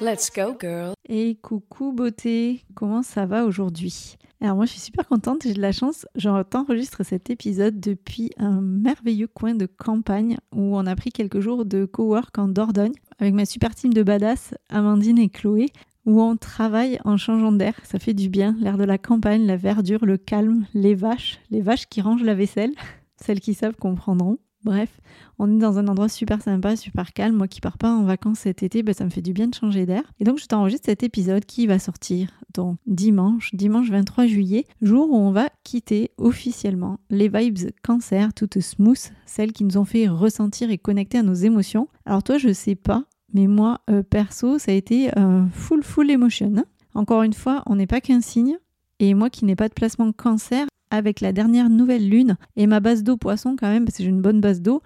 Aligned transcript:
Let's 0.00 0.30
go, 0.34 0.56
girl. 0.58 0.94
Et 1.10 1.34
coucou 1.42 1.92
beauté, 1.92 2.64
comment 2.74 3.02
ça 3.02 3.26
va 3.26 3.44
aujourd'hui? 3.44 4.16
Alors 4.40 4.56
moi 4.56 4.64
je 4.64 4.70
suis 4.70 4.80
super 4.80 5.06
contente, 5.06 5.42
j'ai 5.42 5.52
de 5.52 5.60
la 5.60 5.72
chance, 5.72 6.06
j'enregistre 6.14 7.02
cet 7.04 7.28
épisode 7.28 7.78
depuis 7.78 8.30
un 8.38 8.62
merveilleux 8.62 9.26
coin 9.26 9.54
de 9.54 9.66
campagne 9.66 10.38
où 10.54 10.74
on 10.74 10.86
a 10.86 10.96
pris 10.96 11.10
quelques 11.10 11.40
jours 11.40 11.66
de 11.66 11.84
co-work 11.84 12.38
en 12.38 12.48
Dordogne 12.48 12.94
avec 13.18 13.34
ma 13.34 13.44
super 13.44 13.74
team 13.74 13.92
de 13.92 14.02
badass 14.02 14.54
Amandine 14.70 15.18
et 15.18 15.28
Chloé 15.28 15.66
où 16.06 16.22
on 16.22 16.38
travaille 16.38 16.98
en 17.04 17.18
changeant 17.18 17.52
d'air, 17.52 17.74
ça 17.82 17.98
fait 17.98 18.14
du 18.14 18.30
bien, 18.30 18.56
l'air 18.58 18.78
de 18.78 18.84
la 18.84 18.96
campagne, 18.96 19.44
la 19.44 19.58
verdure, 19.58 20.06
le 20.06 20.16
calme, 20.16 20.64
les 20.72 20.94
vaches, 20.94 21.38
les 21.50 21.60
vaches 21.60 21.86
qui 21.86 22.00
rangent 22.00 22.24
la 22.24 22.34
vaisselle, 22.34 22.72
celles 23.20 23.40
qui 23.40 23.52
savent 23.52 23.76
comprendront. 23.76 24.38
Bref, 24.62 25.00
on 25.38 25.50
est 25.50 25.58
dans 25.58 25.78
un 25.78 25.88
endroit 25.88 26.08
super 26.10 26.42
sympa, 26.42 26.76
super 26.76 27.12
calme. 27.12 27.36
Moi 27.36 27.48
qui 27.48 27.60
pars 27.60 27.78
pas 27.78 27.90
en 27.90 28.04
vacances 28.04 28.40
cet 28.40 28.62
été, 28.62 28.82
ben, 28.82 28.94
ça 28.94 29.04
me 29.04 29.10
fait 29.10 29.22
du 29.22 29.32
bien 29.32 29.46
de 29.46 29.54
changer 29.54 29.86
d'air. 29.86 30.02
Et 30.20 30.24
donc 30.24 30.38
je 30.38 30.46
t'enregistre 30.46 30.86
cet 30.86 31.02
épisode 31.02 31.46
qui 31.46 31.66
va 31.66 31.78
sortir 31.78 32.28
donc 32.52 32.78
dimanche, 32.86 33.54
dimanche 33.54 33.90
23 33.90 34.26
juillet, 34.26 34.66
jour 34.82 35.10
où 35.10 35.16
on 35.16 35.30
va 35.30 35.48
quitter 35.64 36.10
officiellement 36.18 36.98
les 37.08 37.28
vibes 37.28 37.70
cancer 37.82 38.34
toutes 38.34 38.60
smooth, 38.60 39.12
celles 39.24 39.52
qui 39.52 39.64
nous 39.64 39.78
ont 39.78 39.84
fait 39.84 40.08
ressentir 40.08 40.70
et 40.70 40.78
connecter 40.78 41.18
à 41.18 41.22
nos 41.22 41.34
émotions. 41.34 41.88
Alors 42.04 42.22
toi, 42.22 42.38
je 42.38 42.52
sais 42.52 42.74
pas, 42.74 43.04
mais 43.32 43.46
moi 43.46 43.80
euh, 43.88 44.02
perso, 44.02 44.58
ça 44.58 44.72
a 44.72 44.74
été 44.74 45.16
un 45.18 45.48
full 45.50 45.82
full 45.82 46.10
emotion. 46.10 46.52
Encore 46.94 47.22
une 47.22 47.32
fois, 47.32 47.62
on 47.66 47.76
n'est 47.76 47.86
pas 47.86 48.00
qu'un 48.00 48.20
signe. 48.20 48.58
Et 48.98 49.14
moi 49.14 49.30
qui 49.30 49.46
n'ai 49.46 49.56
pas 49.56 49.68
de 49.68 49.74
placement 49.74 50.12
cancer, 50.12 50.66
avec 50.90 51.20
la 51.20 51.32
dernière 51.32 51.70
nouvelle 51.70 52.08
lune 52.08 52.36
et 52.56 52.66
ma 52.66 52.80
base 52.80 53.02
d'eau 53.02 53.16
poisson 53.16 53.56
quand 53.58 53.68
même, 53.68 53.84
parce 53.84 53.98
que 53.98 54.02
j'ai 54.02 54.08
une 54.08 54.22
bonne 54.22 54.40
base 54.40 54.60
d'eau, 54.60 54.82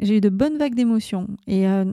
j'ai 0.00 0.18
eu 0.18 0.20
de 0.20 0.28
bonnes 0.28 0.58
vagues 0.58 0.74
d'émotions. 0.74 1.28
Et 1.46 1.68
euh, 1.68 1.84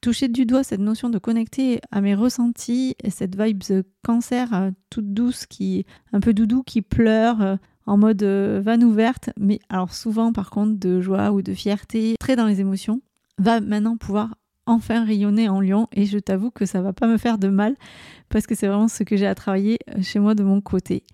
toucher 0.00 0.28
du 0.28 0.46
doigt 0.46 0.64
cette 0.64 0.80
notion 0.80 1.08
de 1.08 1.18
connecter 1.18 1.80
à 1.90 2.00
mes 2.00 2.14
ressentis 2.14 2.96
et 3.02 3.10
cette 3.10 3.40
vibe 3.40 3.62
cancer 4.04 4.52
euh, 4.52 4.70
toute 4.90 5.12
douce, 5.14 5.46
qui 5.46 5.86
un 6.12 6.20
peu 6.20 6.34
doudou, 6.34 6.62
qui 6.62 6.82
pleure 6.82 7.40
euh, 7.40 7.56
en 7.86 7.96
mode 7.96 8.24
vanne 8.24 8.82
ouverte, 8.82 9.30
mais 9.38 9.60
alors 9.68 9.94
souvent 9.94 10.32
par 10.32 10.50
contre 10.50 10.76
de 10.76 11.00
joie 11.00 11.30
ou 11.30 11.40
de 11.40 11.54
fierté, 11.54 12.16
très 12.18 12.34
dans 12.34 12.46
les 12.46 12.60
émotions, 12.60 13.00
va 13.38 13.60
maintenant 13.60 13.96
pouvoir 13.96 14.34
enfin 14.66 15.04
rayonner 15.04 15.48
en 15.48 15.60
lion 15.60 15.86
et 15.92 16.04
je 16.04 16.18
t'avoue 16.18 16.50
que 16.50 16.66
ça 16.66 16.82
va 16.82 16.92
pas 16.92 17.06
me 17.06 17.16
faire 17.16 17.38
de 17.38 17.48
mal 17.48 17.76
parce 18.28 18.46
que 18.46 18.56
c'est 18.56 18.66
vraiment 18.66 18.88
ce 18.88 19.04
que 19.04 19.16
j'ai 19.16 19.26
à 19.26 19.36
travailler 19.36 19.78
chez 20.02 20.18
moi 20.18 20.34
de 20.34 20.42
mon 20.42 20.60
côté. 20.60 21.04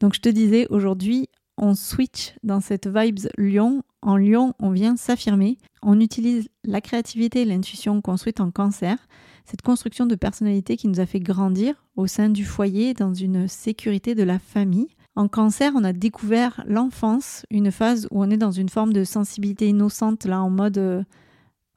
Donc 0.00 0.14
je 0.14 0.20
te 0.20 0.28
disais 0.28 0.66
aujourd'hui 0.70 1.28
on 1.58 1.74
switch 1.74 2.34
dans 2.42 2.60
cette 2.60 2.86
vibes 2.86 3.28
lion. 3.36 3.82
En 4.00 4.16
lion, 4.16 4.54
on 4.60 4.70
vient 4.70 4.96
s'affirmer. 4.96 5.58
On 5.82 6.00
utilise 6.00 6.48
la 6.64 6.80
créativité 6.80 7.42
et 7.42 7.44
l'intuition 7.44 8.00
construite 8.00 8.40
en 8.40 8.50
cancer, 8.50 8.96
cette 9.44 9.62
construction 9.62 10.06
de 10.06 10.14
personnalité 10.14 10.76
qui 10.76 10.88
nous 10.88 11.00
a 11.00 11.06
fait 11.06 11.20
grandir 11.20 11.74
au 11.96 12.06
sein 12.06 12.28
du 12.28 12.44
foyer, 12.44 12.94
dans 12.94 13.14
une 13.14 13.48
sécurité 13.48 14.14
de 14.14 14.22
la 14.22 14.38
famille. 14.38 14.88
En 15.16 15.26
cancer, 15.26 15.72
on 15.74 15.84
a 15.84 15.92
découvert 15.92 16.62
l'enfance, 16.66 17.44
une 17.50 17.72
phase 17.72 18.06
où 18.10 18.22
on 18.22 18.30
est 18.30 18.36
dans 18.36 18.52
une 18.52 18.68
forme 18.68 18.92
de 18.92 19.04
sensibilité 19.04 19.68
innocente, 19.68 20.26
là 20.26 20.40
en 20.40 20.50
mode 20.50 20.78
euh, 20.78 21.02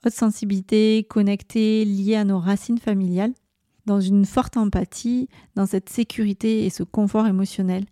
haute 0.06 0.12
sensibilité, 0.12 1.04
connectée, 1.08 1.84
liée 1.84 2.14
à 2.14 2.24
nos 2.24 2.38
racines 2.38 2.78
familiales, 2.78 3.32
dans 3.86 4.00
une 4.00 4.26
forte 4.26 4.56
empathie, 4.56 5.28
dans 5.56 5.66
cette 5.66 5.88
sécurité 5.88 6.66
et 6.66 6.70
ce 6.70 6.84
confort 6.84 7.26
émotionnel. 7.26 7.84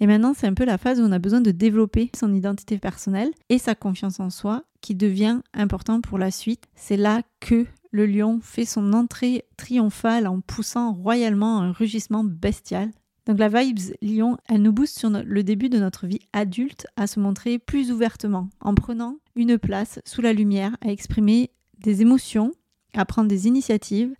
Et 0.00 0.06
maintenant, 0.06 0.34
c'est 0.34 0.46
un 0.46 0.54
peu 0.54 0.64
la 0.64 0.78
phase 0.78 1.00
où 1.00 1.04
on 1.04 1.12
a 1.12 1.18
besoin 1.18 1.40
de 1.40 1.50
développer 1.50 2.10
son 2.14 2.34
identité 2.34 2.78
personnelle 2.78 3.30
et 3.48 3.58
sa 3.58 3.74
confiance 3.74 4.20
en 4.20 4.30
soi 4.30 4.64
qui 4.80 4.94
devient 4.94 5.40
important 5.54 6.00
pour 6.00 6.18
la 6.18 6.30
suite. 6.30 6.64
C'est 6.74 6.96
là 6.96 7.22
que 7.40 7.66
le 7.90 8.06
lion 8.06 8.40
fait 8.42 8.66
son 8.66 8.92
entrée 8.92 9.44
triomphale 9.56 10.26
en 10.26 10.40
poussant 10.40 10.92
royalement 10.92 11.60
un 11.60 11.72
rugissement 11.72 12.24
bestial. 12.24 12.90
Donc 13.26 13.38
la 13.38 13.48
vibes 13.48 13.80
lion, 14.02 14.36
elle 14.48 14.62
nous 14.62 14.72
booste 14.72 14.98
sur 14.98 15.10
le 15.10 15.42
début 15.42 15.68
de 15.68 15.78
notre 15.78 16.06
vie 16.06 16.20
adulte 16.32 16.86
à 16.96 17.06
se 17.06 17.18
montrer 17.18 17.58
plus 17.58 17.90
ouvertement, 17.90 18.48
en 18.60 18.74
prenant 18.74 19.16
une 19.34 19.58
place 19.58 19.98
sous 20.04 20.22
la 20.22 20.32
lumière, 20.32 20.76
à 20.80 20.90
exprimer 20.90 21.50
des 21.78 22.02
émotions, 22.02 22.52
à 22.94 23.04
prendre 23.04 23.28
des 23.28 23.48
initiatives, 23.48 24.14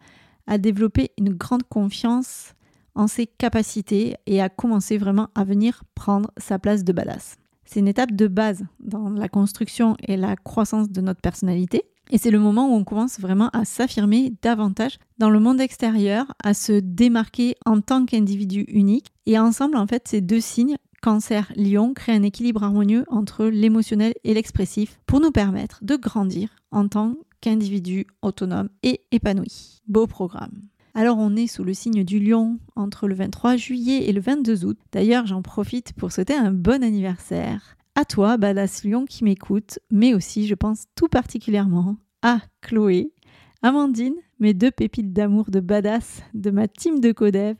à 0.47 0.59
développer 0.59 1.13
une 1.19 1.35
grande 1.35 1.63
confiance 1.65 2.55
en 2.97 3.07
ses 3.07 3.27
capacités 3.27 4.17
et 4.27 4.43
à 4.43 4.49
commencer 4.49 4.99
vraiment 4.99 5.29
à 5.35 5.45
venir 5.45 5.85
prendre 5.95 6.31
sa 6.37 6.59
place 6.59 6.83
de 6.83 6.93
badass. 6.93 7.37
C'est 7.65 7.81
une 7.81 7.89
étape 7.89 8.13
de 8.13 8.27
base 8.27 8.65
dans 8.81 9.11
la 9.11 9.29
construction 9.29 9.97
et 10.07 10.17
la 10.17 10.37
croissance 10.37 10.91
de 10.91 11.01
notre 11.01 11.21
personnalité. 11.21 11.85
Et 12.11 12.19
c'est 12.19 12.31
le 12.31 12.39
moment 12.39 12.69
où 12.69 12.75
on 12.75 12.85
commence 12.85 13.19
vraiment 13.19 13.51
à 13.51 13.65
s'affirmer 13.65 14.33
davantage 14.41 14.99
dans 15.19 15.31
le 15.31 15.41
monde 15.41 15.61
extérieur, 15.61 16.33
à 16.43 16.55
se 16.55 16.73
démarquer 16.73 17.57
en 17.67 17.81
tant 17.81 18.07
qu'individu 18.07 18.65
unique. 18.69 19.09
Et 19.27 19.39
ensemble, 19.39 19.77
en 19.77 19.89
fait, 19.89 20.07
ces 20.07 20.21
deux 20.21 20.41
signes, 20.41 20.77
Cancer, 21.03 21.53
Lion, 21.57 21.95
créent 21.95 22.17
un 22.17 22.23
équilibre 22.23 22.63
harmonieux 22.63 23.05
entre 23.09 23.47
l'émotionnel 23.47 24.15
et 24.23 24.35
l'expressif 24.35 25.01
pour 25.07 25.21
nous 25.21 25.33
permettre 25.33 25.81
de 25.83 25.97
grandir 25.97 26.51
en 26.71 26.87
tant 26.87 27.17
qu'individu 27.41 28.07
autonome 28.23 28.69
et 28.85 29.01
épanoui. 29.11 29.83
Beau 29.89 30.07
programme. 30.07 30.63
Alors 30.99 31.19
on 31.19 31.37
est 31.37 31.47
sous 31.47 31.63
le 31.63 31.75
signe 31.75 32.05
du 32.05 32.19
lion 32.19 32.59
entre 32.75 33.07
le 33.07 33.15
23 33.15 33.57
juillet 33.57 34.09
et 34.09 34.15
le 34.15 34.21
22 34.23 34.65
août. 34.65 34.79
D'ailleurs 34.93 35.27
j'en 35.27 35.43
profite 35.43 35.93
pour 35.93 36.11
souhaiter 36.11 36.33
un 36.33 36.51
bon 36.51 36.83
anniversaire 36.83 37.77
à 37.95 38.07
toi, 38.07 38.39
badass 38.39 38.83
lion 38.83 39.05
qui 39.05 39.23
m'écoute, 39.23 39.79
mais 39.91 40.15
aussi 40.15 40.47
je 40.47 40.55
pense 40.55 40.85
tout 40.95 41.09
particulièrement 41.09 41.99
à 42.23 42.41
Chloé, 42.63 43.13
Amandine, 43.61 44.15
mes 44.41 44.55
deux 44.55 44.71
pépites 44.71 45.13
d'amour 45.13 45.51
de 45.51 45.61
badass 45.61 46.23
de 46.33 46.51
ma 46.51 46.67
team 46.67 47.01
de 47.01 47.13
Codev, 47.13 47.57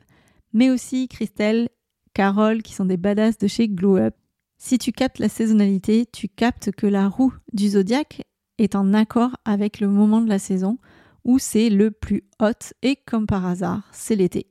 mais 0.51 0.71
aussi 0.71 1.07
Christelle, 1.07 1.69
Carole 2.15 2.63
qui 2.63 2.73
sont 2.73 2.85
des 2.85 2.97
badass 2.97 3.37
de 3.37 3.45
chez 3.45 3.69
Glow 3.69 3.97
Up. 3.97 4.15
Si 4.57 4.79
tu 4.79 4.91
captes 4.91 5.19
la 5.19 5.29
saisonnalité, 5.29 6.07
tu 6.11 6.27
captes 6.27 6.71
que 6.71 6.87
la 6.87 7.07
roue 7.07 7.35
du 7.53 7.69
zodiaque 7.69 8.23
est 8.57 8.73
en 8.73 8.95
accord 8.95 9.37
avec 9.45 9.79
le 9.79 9.89
moment 9.89 10.21
de 10.21 10.29
la 10.29 10.39
saison 10.39 10.79
c'est 11.37 11.69
le 11.69 11.91
plus 11.91 12.23
hot 12.39 12.73
et 12.81 12.95
comme 12.95 13.27
par 13.27 13.45
hasard, 13.45 13.83
c'est 13.91 14.15
l'été. 14.15 14.47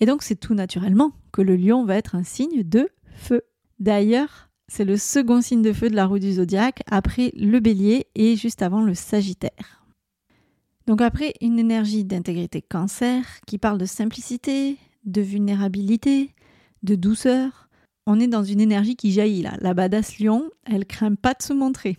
Et 0.00 0.06
donc 0.06 0.22
c'est 0.22 0.36
tout 0.36 0.54
naturellement 0.54 1.12
que 1.32 1.42
le 1.42 1.54
lion 1.54 1.84
va 1.84 1.96
être 1.96 2.14
un 2.14 2.24
signe 2.24 2.62
de 2.62 2.88
feu. 3.14 3.42
D'ailleurs, 3.78 4.48
c'est 4.68 4.84
le 4.84 4.96
second 4.96 5.42
signe 5.42 5.62
de 5.62 5.72
feu 5.72 5.90
de 5.90 5.94
la 5.94 6.06
roue 6.06 6.18
du 6.18 6.32
zodiaque 6.32 6.82
après 6.90 7.30
le 7.36 7.60
bélier 7.60 8.06
et 8.14 8.36
juste 8.36 8.62
avant 8.62 8.82
le 8.82 8.94
sagittaire. 8.94 9.84
Donc 10.86 11.00
après 11.00 11.34
une 11.40 11.58
énergie 11.58 12.04
d'intégrité 12.04 12.62
cancer 12.62 13.24
qui 13.46 13.58
parle 13.58 13.78
de 13.78 13.84
simplicité, 13.84 14.78
de 15.04 15.20
vulnérabilité, 15.20 16.30
de 16.82 16.94
douceur, 16.94 17.68
on 18.06 18.18
est 18.18 18.28
dans 18.28 18.42
une 18.42 18.60
énergie 18.60 18.96
qui 18.96 19.12
jaillit 19.12 19.42
là. 19.42 19.56
La 19.60 19.74
badass 19.74 20.18
lion, 20.18 20.50
elle 20.64 20.86
craint 20.86 21.14
pas 21.14 21.34
de 21.34 21.42
se 21.42 21.52
montrer. 21.52 21.98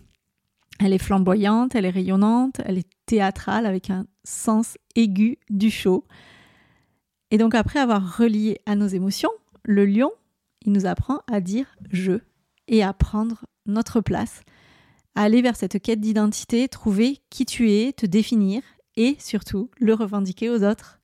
Elle 0.80 0.92
est 0.92 0.98
flamboyante, 0.98 1.74
elle 1.74 1.84
est 1.84 1.90
rayonnante, 1.90 2.60
elle 2.64 2.78
est 2.78 2.88
théâtrale 3.06 3.66
avec 3.66 3.90
un 3.90 4.06
sens 4.24 4.76
aigu 4.94 5.38
du 5.50 5.70
show. 5.70 6.04
Et 7.30 7.38
donc 7.38 7.54
après 7.54 7.78
avoir 7.78 8.18
relié 8.18 8.60
à 8.66 8.76
nos 8.76 8.86
émotions, 8.86 9.30
le 9.64 9.86
lion, 9.86 10.10
il 10.62 10.72
nous 10.72 10.86
apprend 10.86 11.20
à 11.30 11.40
dire 11.40 11.66
je 11.90 12.20
et 12.68 12.82
à 12.82 12.92
prendre 12.92 13.44
notre 13.66 14.00
place, 14.00 14.42
à 15.14 15.22
aller 15.22 15.42
vers 15.42 15.56
cette 15.56 15.80
quête 15.80 16.00
d'identité, 16.00 16.68
trouver 16.68 17.20
qui 17.30 17.44
tu 17.46 17.70
es, 17.70 17.92
te 17.92 18.06
définir 18.06 18.62
et 18.96 19.16
surtout 19.18 19.70
le 19.78 19.94
revendiquer 19.94 20.50
aux 20.50 20.62
autres 20.62 21.00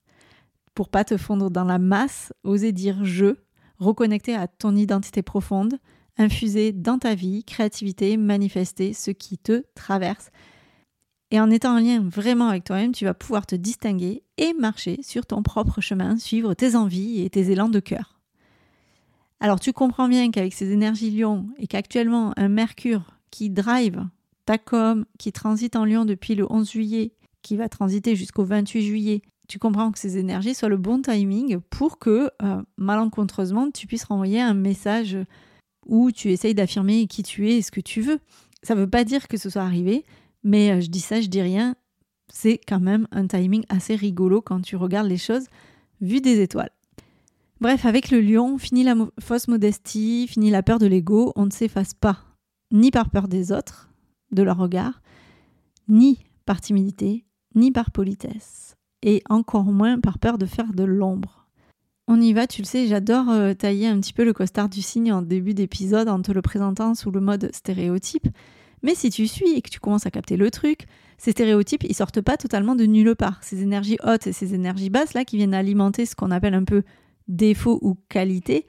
pour 0.73 0.89
pas 0.89 1.03
te 1.03 1.17
fondre 1.17 1.51
dans 1.51 1.65
la 1.65 1.79
masse, 1.79 2.33
oser 2.43 2.71
dire 2.71 3.03
je, 3.03 3.35
reconnecter 3.77 4.35
à 4.35 4.47
ton 4.47 4.75
identité 4.75 5.21
profonde, 5.21 5.77
infuser 6.17 6.71
dans 6.71 6.97
ta 6.97 7.15
vie 7.15 7.43
créativité, 7.43 8.17
manifester 8.17 8.93
ce 8.93 9.11
qui 9.11 9.37
te 9.37 9.63
traverse. 9.75 10.31
Et 11.31 11.39
en 11.39 11.49
étant 11.49 11.77
en 11.77 11.79
lien 11.79 12.01
vraiment 12.01 12.49
avec 12.49 12.65
toi-même, 12.65 12.91
tu 12.91 13.05
vas 13.05 13.13
pouvoir 13.13 13.45
te 13.45 13.55
distinguer 13.55 14.23
et 14.37 14.53
marcher 14.53 14.99
sur 15.01 15.25
ton 15.25 15.41
propre 15.43 15.79
chemin, 15.79 16.17
suivre 16.17 16.53
tes 16.53 16.75
envies 16.75 17.21
et 17.21 17.29
tes 17.29 17.51
élans 17.51 17.69
de 17.69 17.79
cœur. 17.79 18.19
Alors 19.39 19.59
tu 19.59 19.73
comprends 19.73 20.09
bien 20.09 20.29
qu'avec 20.29 20.53
ces 20.53 20.71
énergies 20.71 21.09
lion 21.09 21.47
et 21.57 21.67
qu'actuellement 21.67 22.33
un 22.37 22.49
Mercure 22.49 23.15
qui 23.31 23.49
drive 23.49 24.05
ta 24.45 24.57
com, 24.57 25.05
qui 25.17 25.31
transite 25.31 25.75
en 25.75 25.85
lion 25.85 26.05
depuis 26.05 26.35
le 26.35 26.45
11 26.51 26.69
juillet, 26.69 27.13
qui 27.41 27.55
va 27.55 27.69
transiter 27.69 28.15
jusqu'au 28.15 28.43
28 28.43 28.81
juillet, 28.83 29.21
tu 29.47 29.57
comprends 29.57 29.91
que 29.91 29.99
ces 29.99 30.17
énergies 30.17 30.53
soient 30.53 30.69
le 30.69 30.77
bon 30.77 31.01
timing 31.01 31.59
pour 31.69 31.97
que, 31.97 32.29
euh, 32.41 32.61
malencontreusement, 32.77 33.71
tu 33.71 33.87
puisses 33.87 34.03
renvoyer 34.03 34.41
un 34.41 34.53
message 34.53 35.17
où 35.85 36.11
tu 36.11 36.29
essayes 36.31 36.53
d'affirmer 36.53 37.07
qui 37.07 37.23
tu 37.23 37.49
es 37.49 37.57
et 37.57 37.61
ce 37.61 37.71
que 37.71 37.81
tu 37.81 38.01
veux. 38.01 38.19
Ça 38.63 38.75
ne 38.75 38.81
veut 38.81 38.89
pas 38.89 39.03
dire 39.03 39.27
que 39.27 39.37
ce 39.37 39.49
soit 39.49 39.63
arrivé, 39.63 40.05
mais 40.43 40.71
euh, 40.71 40.81
je 40.81 40.87
dis 40.87 40.99
ça, 40.99 41.21
je 41.21 41.27
dis 41.27 41.41
rien. 41.41 41.75
C'est 42.33 42.57
quand 42.57 42.79
même 42.79 43.07
un 43.11 43.27
timing 43.27 43.63
assez 43.69 43.95
rigolo 43.95 44.41
quand 44.41 44.61
tu 44.61 44.75
regardes 44.75 45.07
les 45.07 45.17
choses 45.17 45.47
vues 45.99 46.21
des 46.21 46.41
étoiles. 46.41 46.71
Bref, 47.59 47.85
avec 47.85 48.09
le 48.09 48.21
lion, 48.21 48.57
fini 48.57 48.83
la 48.83 48.95
fausse 49.19 49.47
modestie, 49.47 50.27
fini 50.27 50.49
la 50.49 50.63
peur 50.63 50.79
de 50.79 50.87
l'ego, 50.87 51.31
on 51.35 51.45
ne 51.45 51.51
s'efface 51.51 51.93
pas, 51.93 52.17
ni 52.71 52.89
par 52.89 53.11
peur 53.11 53.27
des 53.27 53.51
autres, 53.51 53.91
de 54.31 54.41
leur 54.41 54.57
regard, 54.57 55.01
ni 55.87 56.17
par 56.45 56.59
timidité, 56.59 57.25
ni 57.53 57.71
par 57.71 57.91
politesse, 57.91 58.77
et 59.03 59.21
encore 59.29 59.65
moins 59.65 59.99
par 59.99 60.17
peur 60.17 60.39
de 60.39 60.47
faire 60.47 60.73
de 60.73 60.83
l'ombre. 60.83 61.41
On 62.07 62.19
y 62.19 62.33
va, 62.33 62.47
tu 62.47 62.61
le 62.61 62.67
sais, 62.67 62.87
j'adore 62.87 63.29
euh, 63.29 63.53
tailler 63.53 63.87
un 63.87 63.99
petit 63.99 64.13
peu 64.13 64.25
le 64.25 64.33
costard 64.33 64.67
du 64.67 64.81
signe 64.81 65.13
en 65.13 65.21
début 65.21 65.53
d'épisode 65.53 66.09
en 66.09 66.21
te 66.21 66.31
le 66.31 66.41
présentant 66.41 66.95
sous 66.95 67.11
le 67.11 67.21
mode 67.21 67.51
stéréotype. 67.53 68.27
Mais 68.83 68.95
si 68.95 69.09
tu 69.09 69.27
suis 69.27 69.51
et 69.51 69.61
que 69.61 69.69
tu 69.69 69.79
commences 69.79 70.05
à 70.05 70.11
capter 70.11 70.37
le 70.37 70.49
truc, 70.49 70.85
ces 71.17 71.31
stéréotypes, 71.31 71.83
ils 71.83 71.95
sortent 71.95 72.21
pas 72.21 72.37
totalement 72.37 72.75
de 72.75 72.85
nulle 72.85 73.15
part. 73.15 73.43
Ces 73.43 73.61
énergies 73.61 73.97
hautes 74.03 74.27
et 74.27 74.33
ces 74.33 74.55
énergies 74.55 74.89
basses 74.89 75.13
là 75.13 75.23
qui 75.23 75.37
viennent 75.37 75.53
alimenter 75.53 76.05
ce 76.05 76.15
qu'on 76.15 76.31
appelle 76.31 76.55
un 76.55 76.63
peu 76.63 76.83
défaut 77.27 77.77
ou 77.81 77.95
qualité, 78.09 78.65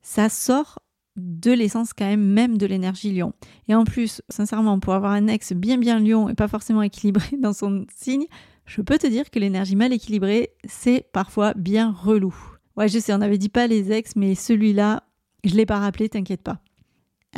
ça 0.00 0.28
sort 0.28 0.78
de 1.16 1.50
l'essence 1.50 1.92
quand 1.92 2.06
même 2.06 2.24
même 2.24 2.58
de 2.58 2.66
l'énergie 2.66 3.12
lion. 3.12 3.32
Et 3.68 3.74
en 3.74 3.84
plus, 3.84 4.22
sincèrement, 4.28 4.78
pour 4.78 4.94
avoir 4.94 5.12
un 5.12 5.28
ex 5.28 5.52
bien 5.52 5.78
bien 5.78 5.98
lion 5.98 6.28
et 6.28 6.34
pas 6.34 6.48
forcément 6.48 6.82
équilibré 6.82 7.36
dans 7.38 7.52
son 7.52 7.86
signe, 7.94 8.26
je 8.66 8.82
peux 8.82 8.98
te 8.98 9.06
dire 9.06 9.30
que 9.30 9.38
l'énergie 9.38 9.76
mal 9.76 9.92
équilibrée, 9.92 10.50
c'est 10.64 11.06
parfois 11.12 11.54
bien 11.54 11.92
relou. 11.92 12.34
Ouais, 12.76 12.88
je 12.88 12.98
sais, 12.98 13.14
on 13.14 13.18
n'avait 13.18 13.38
dit 13.38 13.48
pas 13.48 13.66
les 13.66 13.92
ex, 13.92 14.16
mais 14.16 14.34
celui-là, 14.34 15.04
je 15.44 15.54
l'ai 15.54 15.66
pas 15.66 15.78
rappelé, 15.78 16.08
t'inquiète 16.08 16.42
pas. 16.42 16.60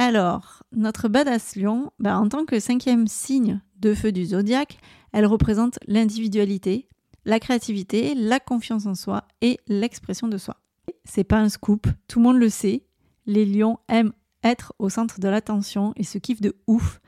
Alors, 0.01 0.63
notre 0.71 1.09
badass 1.09 1.57
lion, 1.57 1.91
bah, 1.99 2.21
en 2.21 2.29
tant 2.29 2.45
que 2.45 2.61
cinquième 2.61 3.09
signe 3.09 3.61
de 3.81 3.95
feu 3.95 4.13
du 4.13 4.27
zodiaque, 4.27 4.79
elle 5.13 5.27
représente 5.27 5.81
l'individualité, 5.89 6.89
la 7.25 7.41
créativité, 7.41 8.15
la 8.15 8.39
confiance 8.39 8.87
en 8.87 8.95
soi 8.95 9.25
et 9.41 9.59
l'expression 9.67 10.29
de 10.29 10.39
soi. 10.39 10.55
C'est 11.05 11.25
pas 11.25 11.41
un 11.41 11.49
scoop, 11.49 11.89
tout 12.07 12.21
le 12.21 12.27
monde 12.27 12.39
le 12.39 12.49
sait. 12.49 12.87
Les 13.27 13.45
lions 13.45 13.81
aiment 13.89 14.13
être 14.45 14.73
au 14.79 14.89
centre 14.89 15.19
de 15.19 15.27
l'attention 15.27 15.93
et 15.97 16.05
se 16.05 16.19
kiffent 16.19 16.41
de 16.41 16.55
ouf. 16.69 17.01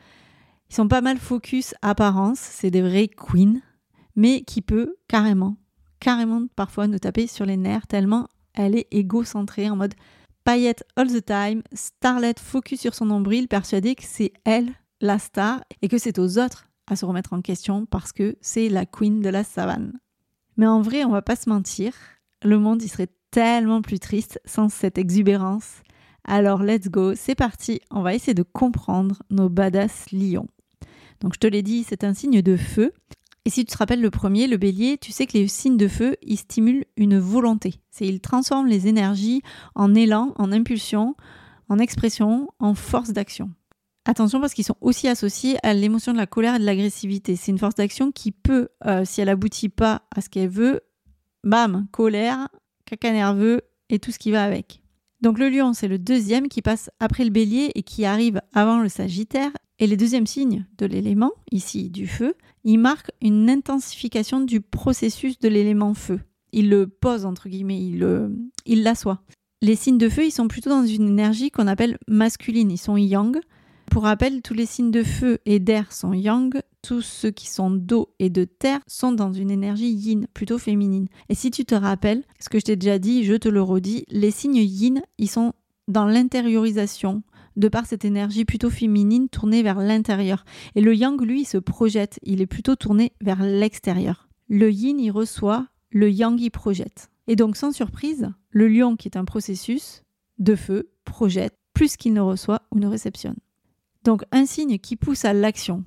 Ils 0.68 0.74
sont 0.74 0.88
pas 0.88 1.00
mal 1.00 1.18
focus 1.18 1.76
apparence, 1.82 2.40
c'est 2.40 2.72
des 2.72 2.82
vrais 2.82 3.06
queens, 3.06 3.60
mais 4.16 4.42
qui 4.42 4.62
peut 4.62 4.96
carrément 5.06 5.56
carrément 6.00 6.48
parfois 6.56 6.88
nous 6.88 6.98
taper 6.98 7.28
sur 7.28 7.46
les 7.46 7.56
nerfs 7.56 7.86
tellement 7.86 8.26
elle 8.54 8.76
est 8.76 8.88
égocentrée 8.90 9.70
en 9.70 9.76
mode 9.76 9.94
paillette 10.44 10.84
all 10.96 11.08
the 11.08 11.24
time, 11.24 11.62
starlet 11.72 12.34
focus 12.38 12.80
sur 12.80 12.94
son 12.94 13.06
nombril, 13.06 13.48
persuadée 13.48 13.94
que 13.94 14.04
c'est 14.04 14.32
elle 14.44 14.72
la 15.00 15.18
star 15.18 15.62
et 15.82 15.88
que 15.88 15.98
c'est 15.98 16.18
aux 16.18 16.38
autres 16.38 16.68
à 16.86 16.96
se 16.96 17.04
remettre 17.04 17.32
en 17.32 17.40
question 17.40 17.86
parce 17.86 18.12
que 18.12 18.36
c'est 18.40 18.68
la 18.68 18.84
queen 18.84 19.20
de 19.20 19.28
la 19.28 19.44
savane. 19.44 19.98
Mais 20.56 20.66
en 20.66 20.82
vrai, 20.82 21.04
on 21.04 21.10
va 21.10 21.22
pas 21.22 21.36
se 21.36 21.48
mentir, 21.48 21.94
le 22.42 22.58
monde 22.58 22.82
y 22.82 22.88
serait 22.88 23.08
tellement 23.30 23.80
plus 23.80 23.98
triste 23.98 24.40
sans 24.44 24.68
cette 24.68 24.98
exubérance. 24.98 25.82
Alors 26.24 26.62
let's 26.62 26.88
go, 26.88 27.14
c'est 27.14 27.34
parti, 27.34 27.80
on 27.90 28.02
va 28.02 28.14
essayer 28.14 28.34
de 28.34 28.42
comprendre 28.42 29.22
nos 29.30 29.48
badass 29.48 30.10
lions. 30.12 30.48
Donc 31.20 31.34
je 31.34 31.38
te 31.38 31.46
l'ai 31.46 31.62
dit, 31.62 31.84
c'est 31.88 32.04
un 32.04 32.14
signe 32.14 32.42
de 32.42 32.56
feu 32.56 32.92
et 33.46 33.50
si 33.50 33.64
tu 33.64 33.72
te 33.72 33.78
rappelles 33.78 34.02
le 34.02 34.10
premier, 34.10 34.46
le 34.46 34.58
bélier, 34.58 34.98
tu 34.98 35.12
sais 35.12 35.26
que 35.26 35.32
les 35.32 35.48
signes 35.48 35.78
de 35.78 35.88
feu, 35.88 36.16
ils 36.22 36.36
stimulent 36.36 36.84
une 36.96 37.18
volonté. 37.18 37.80
C'est 37.90 38.06
ils 38.06 38.20
transforment 38.20 38.66
les 38.66 38.86
énergies 38.86 39.42
en 39.74 39.94
élan, 39.94 40.34
en 40.36 40.52
impulsion, 40.52 41.16
en 41.68 41.78
expression, 41.78 42.48
en 42.58 42.74
force 42.74 43.10
d'action. 43.10 43.50
Attention 44.06 44.40
parce 44.40 44.54
qu'ils 44.54 44.64
sont 44.64 44.76
aussi 44.80 45.08
associés 45.08 45.56
à 45.62 45.72
l'émotion 45.72 46.12
de 46.12 46.18
la 46.18 46.26
colère 46.26 46.56
et 46.56 46.58
de 46.58 46.64
l'agressivité. 46.64 47.36
C'est 47.36 47.52
une 47.52 47.58
force 47.58 47.74
d'action 47.74 48.12
qui 48.12 48.32
peut, 48.32 48.68
euh, 48.86 49.04
si 49.04 49.20
elle 49.20 49.28
aboutit 49.28 49.68
pas 49.68 50.02
à 50.14 50.20
ce 50.20 50.28
qu'elle 50.28 50.48
veut, 50.48 50.80
bam, 51.44 51.86
colère, 51.92 52.48
caca 52.86 53.12
nerveux 53.12 53.62
et 53.88 53.98
tout 53.98 54.10
ce 54.10 54.18
qui 54.18 54.30
va 54.30 54.44
avec. 54.44 54.82
Donc 55.20 55.38
le 55.38 55.48
lion, 55.48 55.72
c'est 55.74 55.88
le 55.88 55.98
deuxième 55.98 56.48
qui 56.48 56.62
passe 56.62 56.90
après 56.98 57.24
le 57.24 57.30
bélier 57.30 57.72
et 57.74 57.82
qui 57.82 58.04
arrive 58.04 58.40
avant 58.54 58.80
le 58.80 58.88
sagittaire. 58.88 59.50
Et 59.80 59.86
les 59.86 59.96
deuxièmes 59.96 60.26
signes 60.26 60.66
de 60.76 60.84
l'élément, 60.84 61.32
ici 61.50 61.88
du 61.88 62.06
feu, 62.06 62.34
il 62.64 62.78
marque 62.78 63.10
une 63.22 63.48
intensification 63.48 64.40
du 64.40 64.60
processus 64.60 65.38
de 65.38 65.48
l'élément 65.48 65.94
feu. 65.94 66.20
Il 66.52 66.68
le 66.68 66.86
pose, 66.86 67.24
entre 67.24 67.48
guillemets, 67.48 67.80
il 67.80 68.82
l'assoit. 68.82 69.22
les 69.62 69.76
signes 69.76 69.96
de 69.96 70.10
feu, 70.10 70.26
ils 70.26 70.32
sont 70.32 70.48
plutôt 70.48 70.68
dans 70.68 70.84
une 70.84 71.08
énergie 71.08 71.50
qu'on 71.50 71.66
appelle 71.66 71.96
masculine, 72.06 72.70
ils 72.70 72.78
sont 72.78 72.98
yang. 72.98 73.40
Pour 73.90 74.02
rappel, 74.02 74.42
tous 74.42 74.54
les 74.54 74.66
signes 74.66 74.90
de 74.90 75.02
feu 75.02 75.38
et 75.46 75.58
d'air 75.58 75.92
sont 75.92 76.12
yang, 76.12 76.60
tous 76.82 77.00
ceux 77.00 77.30
qui 77.30 77.48
sont 77.48 77.70
d'eau 77.70 78.14
et 78.18 78.28
de 78.28 78.44
terre 78.44 78.80
sont 78.86 79.12
dans 79.12 79.32
une 79.32 79.50
énergie 79.50 79.90
yin, 79.90 80.26
plutôt 80.34 80.58
féminine. 80.58 81.08
Et 81.30 81.34
si 81.34 81.50
tu 81.50 81.64
te 81.64 81.74
rappelles, 81.74 82.22
ce 82.38 82.50
que 82.50 82.58
je 82.58 82.66
t'ai 82.66 82.76
déjà 82.76 82.98
dit, 82.98 83.24
je 83.24 83.34
te 83.34 83.48
le 83.48 83.62
redis, 83.62 84.04
les 84.10 84.30
signes 84.30 84.56
yin, 84.56 85.00
ils 85.16 85.30
sont 85.30 85.54
dans 85.88 86.04
l'intériorisation, 86.04 87.22
de 87.60 87.68
par 87.68 87.86
cette 87.86 88.04
énergie 88.04 88.44
plutôt 88.44 88.70
féminine 88.70 89.28
tournée 89.28 89.62
vers 89.62 89.78
l'intérieur. 89.78 90.44
Et 90.74 90.80
le 90.80 90.94
yang, 90.94 91.20
lui, 91.20 91.44
se 91.44 91.58
projette, 91.58 92.18
il 92.22 92.40
est 92.40 92.46
plutôt 92.46 92.74
tourné 92.74 93.12
vers 93.20 93.42
l'extérieur. 93.42 94.28
Le 94.48 94.72
yin, 94.72 94.98
il 94.98 95.10
reçoit, 95.10 95.68
le 95.90 96.10
yang, 96.10 96.40
il 96.40 96.50
projette. 96.50 97.10
Et 97.28 97.36
donc, 97.36 97.56
sans 97.56 97.70
surprise, 97.70 98.30
le 98.50 98.66
lion, 98.66 98.96
qui 98.96 99.06
est 99.06 99.16
un 99.16 99.24
processus 99.24 100.02
de 100.38 100.56
feu, 100.56 100.90
projette 101.04 101.54
plus 101.74 101.96
qu'il 101.96 102.14
ne 102.14 102.20
reçoit 102.20 102.62
ou 102.72 102.78
ne 102.78 102.88
réceptionne. 102.88 103.36
Donc, 104.04 104.22
un 104.32 104.46
signe 104.46 104.78
qui 104.78 104.96
pousse 104.96 105.24
à 105.24 105.32
l'action, 105.32 105.84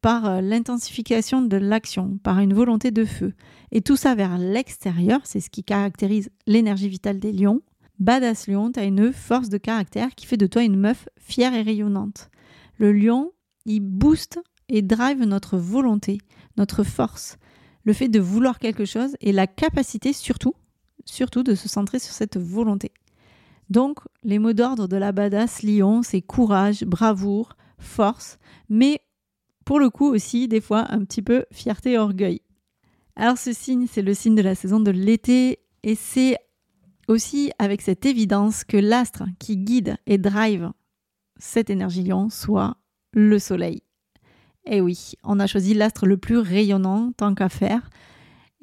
par 0.00 0.26
euh, 0.26 0.40
l'intensification 0.40 1.42
de 1.42 1.56
l'action, 1.56 2.18
par 2.22 2.40
une 2.40 2.54
volonté 2.54 2.90
de 2.90 3.04
feu, 3.04 3.34
et 3.70 3.82
tout 3.82 3.96
ça 3.96 4.14
vers 4.14 4.38
l'extérieur, 4.38 5.20
c'est 5.24 5.40
ce 5.40 5.50
qui 5.50 5.62
caractérise 5.62 6.30
l'énergie 6.46 6.88
vitale 6.88 7.20
des 7.20 7.32
lions, 7.32 7.60
Badass 8.02 8.48
lion, 8.48 8.72
t'as 8.72 8.84
une 8.84 9.12
force 9.12 9.48
de 9.48 9.58
caractère 9.58 10.16
qui 10.16 10.26
fait 10.26 10.36
de 10.36 10.48
toi 10.48 10.64
une 10.64 10.76
meuf 10.76 11.08
fière 11.20 11.54
et 11.54 11.62
rayonnante. 11.62 12.30
Le 12.76 12.92
lion, 12.92 13.30
il 13.64 13.78
booste 13.78 14.40
et 14.68 14.82
drive 14.82 15.22
notre 15.22 15.56
volonté, 15.56 16.18
notre 16.56 16.82
force, 16.82 17.38
le 17.84 17.92
fait 17.92 18.08
de 18.08 18.18
vouloir 18.18 18.58
quelque 18.58 18.86
chose 18.86 19.16
et 19.20 19.30
la 19.30 19.46
capacité 19.46 20.12
surtout, 20.12 20.56
surtout 21.04 21.44
de 21.44 21.54
se 21.54 21.68
centrer 21.68 22.00
sur 22.00 22.12
cette 22.12 22.36
volonté. 22.36 22.90
Donc, 23.70 24.00
les 24.24 24.40
mots 24.40 24.52
d'ordre 24.52 24.88
de 24.88 24.96
la 24.96 25.12
badass 25.12 25.62
lion, 25.62 26.02
c'est 26.02 26.22
courage, 26.22 26.82
bravoure, 26.82 27.56
force, 27.78 28.40
mais 28.68 29.00
pour 29.64 29.78
le 29.78 29.90
coup 29.90 30.12
aussi, 30.12 30.48
des 30.48 30.60
fois, 30.60 30.92
un 30.92 31.04
petit 31.04 31.22
peu 31.22 31.44
fierté 31.52 31.92
et 31.92 31.98
orgueil. 31.98 32.40
Alors, 33.14 33.38
ce 33.38 33.52
signe, 33.52 33.86
c'est 33.88 34.02
le 34.02 34.12
signe 34.12 34.34
de 34.34 34.42
la 34.42 34.56
saison 34.56 34.80
de 34.80 34.90
l'été 34.90 35.60
et 35.84 35.94
c'est 35.94 36.36
aussi 37.12 37.52
avec 37.58 37.82
cette 37.82 38.06
évidence 38.06 38.64
que 38.64 38.76
l'astre 38.76 39.24
qui 39.38 39.58
guide 39.58 39.96
et 40.06 40.18
drive 40.18 40.72
cette 41.38 41.70
énergie 41.70 42.02
lion 42.02 42.30
soit 42.30 42.76
le 43.12 43.38
soleil. 43.38 43.82
Eh 44.64 44.80
oui, 44.80 45.12
on 45.24 45.40
a 45.40 45.46
choisi 45.46 45.74
l'astre 45.74 46.06
le 46.06 46.16
plus 46.16 46.38
rayonnant 46.38 47.12
tant 47.16 47.34
qu'à 47.34 47.48
faire. 47.48 47.90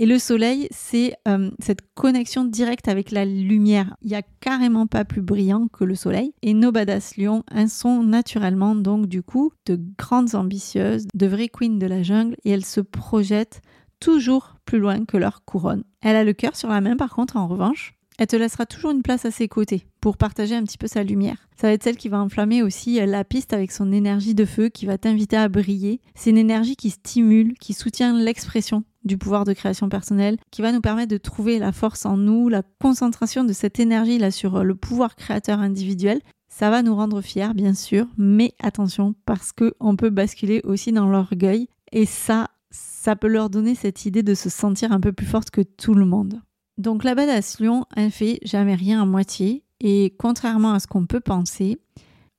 Et 0.01 0.06
le 0.06 0.18
soleil, 0.18 0.70
c'est 0.72 1.13
euh, 1.27 1.51
cette 1.60 1.82
connexion 1.94 2.46
directe 2.46 2.88
avec 2.88 3.12
la 3.12 3.25
lumière. 3.25 3.98
Il 4.01 4.08
n'y 4.08 4.15
a 4.15 4.22
carrément 4.39 4.88
pas 4.88 5.03
plus 5.03 5.22
brillant 5.22 5.68
que 5.68 5.84
le 5.84 5.94
soleil. 5.94 6.34
Et 6.41 6.53
nos 6.53 6.72
badass 6.72 7.18
lions 7.18 7.44
sont 7.68 8.01
naturellement 8.01 8.75
donc 8.75 9.08
du 9.08 9.22
coup 9.22 9.51
de 9.65 9.77
grandes 9.98 10.36
ambitieuses, 10.36 11.06
de 11.13 11.27
vraies 11.27 11.50
queens 11.50 11.77
de 11.77 11.88
la 11.88 12.01
jungle 12.01 12.38
et 12.46 12.51
elles 12.51 12.65
se 12.65 12.79
projettent 12.79 13.62
toujours 14.00 14.56
plus 14.63 14.79
loin 14.79 15.03
que 15.03 15.18
leur 15.18 15.44
couronne. 15.44 15.84
Elle 16.01 16.15
a 16.15 16.24
le 16.24 16.34
cœur 16.34 16.56
sur 16.56 16.70
la 16.70 16.79
main 16.79 16.96
par 16.96 17.13
contre 17.13 17.36
en 17.36 17.48
revanche. 17.48 17.99
Elle 18.19 18.27
te 18.27 18.35
laissera 18.35 18.65
toujours 18.65 18.91
une 18.91 19.01
place 19.01 19.23
à 19.23 19.31
ses 19.31 19.47
côtés 19.47 19.88
pour 20.01 20.17
partager 20.17 20.53
un 20.53 20.63
petit 20.63 20.77
peu 20.77 20.88
sa 20.88 21.03
lumière. 21.03 21.47
Ça 21.55 21.67
va 21.67 21.73
être 21.73 21.83
celle 21.83 21.95
qui 21.95 22.09
va 22.09 22.19
enflammer 22.19 22.61
aussi 22.61 22.99
la 23.05 23.23
piste 23.23 23.53
avec 23.53 23.71
son 23.71 23.93
énergie 23.93 24.35
de 24.35 24.43
feu, 24.43 24.67
qui 24.67 24.85
va 24.85 24.97
t'inviter 24.97 25.38
à 25.38 25.47
briller. 25.47 26.01
C'est 26.15 26.31
une 26.31 26.38
énergie 26.38 26.75
qui 26.75 26.89
stimule, 26.89 27.53
qui 27.53 27.73
soutient 27.73 28.13
l'expression 28.13 28.83
du 29.05 29.17
pouvoir 29.17 29.45
de 29.45 29.53
création 29.53 29.88
personnelle, 29.88 30.35
qui 30.51 30.61
va 30.61 30.73
nous 30.73 30.81
permettre 30.81 31.11
de 31.11 31.17
trouver 31.17 31.59
la 31.59 31.71
force 31.71 32.05
en 32.05 32.17
nous, 32.17 32.49
la 32.49 32.61
concentration 32.81 33.45
de 33.45 33.53
cette 33.53 33.79
énergie 33.79 34.17
là 34.17 34.31
sur 34.31 34.65
le 34.65 34.75
pouvoir 34.75 35.15
créateur 35.15 35.59
individuel. 35.59 36.19
Ça 36.49 36.69
va 36.69 36.81
nous 36.81 36.95
rendre 36.95 37.21
fiers, 37.21 37.53
bien 37.55 37.73
sûr, 37.73 38.05
mais 38.17 38.53
attention 38.61 39.15
parce 39.25 39.53
que 39.53 39.75
on 39.79 39.95
peut 39.95 40.09
basculer 40.09 40.59
aussi 40.65 40.91
dans 40.91 41.07
l'orgueil 41.07 41.69
et 41.93 42.05
ça, 42.05 42.49
ça 42.69 43.15
peut 43.15 43.29
leur 43.29 43.49
donner 43.49 43.75
cette 43.75 44.05
idée 44.05 44.23
de 44.23 44.33
se 44.33 44.49
sentir 44.49 44.91
un 44.91 44.99
peu 44.99 45.13
plus 45.13 45.25
forte 45.25 45.51
que 45.51 45.61
tout 45.61 45.93
le 45.93 46.05
monde. 46.05 46.41
Donc 46.79 47.03
la 47.03 47.13
badass 47.13 47.59
lion, 47.59 47.86
elle 47.98 48.09
fait 48.09 48.39
jamais 48.43 48.74
rien 48.74 49.01
à 49.01 49.05
moitié 49.05 49.65
et 49.81 50.15
contrairement 50.17 50.71
à 50.71 50.79
ce 50.79 50.88
qu'on 50.88 51.05
peut 51.05 51.19
penser, 51.19 51.77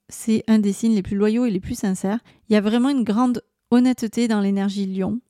c'est 0.08 0.44
un 0.48 0.58
des 0.58 0.72
signes 0.72 0.94
les 0.94 1.02
plus 1.02 1.16
loyaux 1.16 1.44
et 1.44 1.50
les 1.50 1.60
plus 1.60 1.74
sincères. 1.74 2.20
Il 2.48 2.54
y 2.54 2.56
a 2.56 2.62
vraiment 2.62 2.88
une 2.88 3.04
grande 3.04 3.42
honnêteté 3.70 4.28
dans 4.28 4.40
l'énergie 4.40 4.86
lion. 4.86 5.20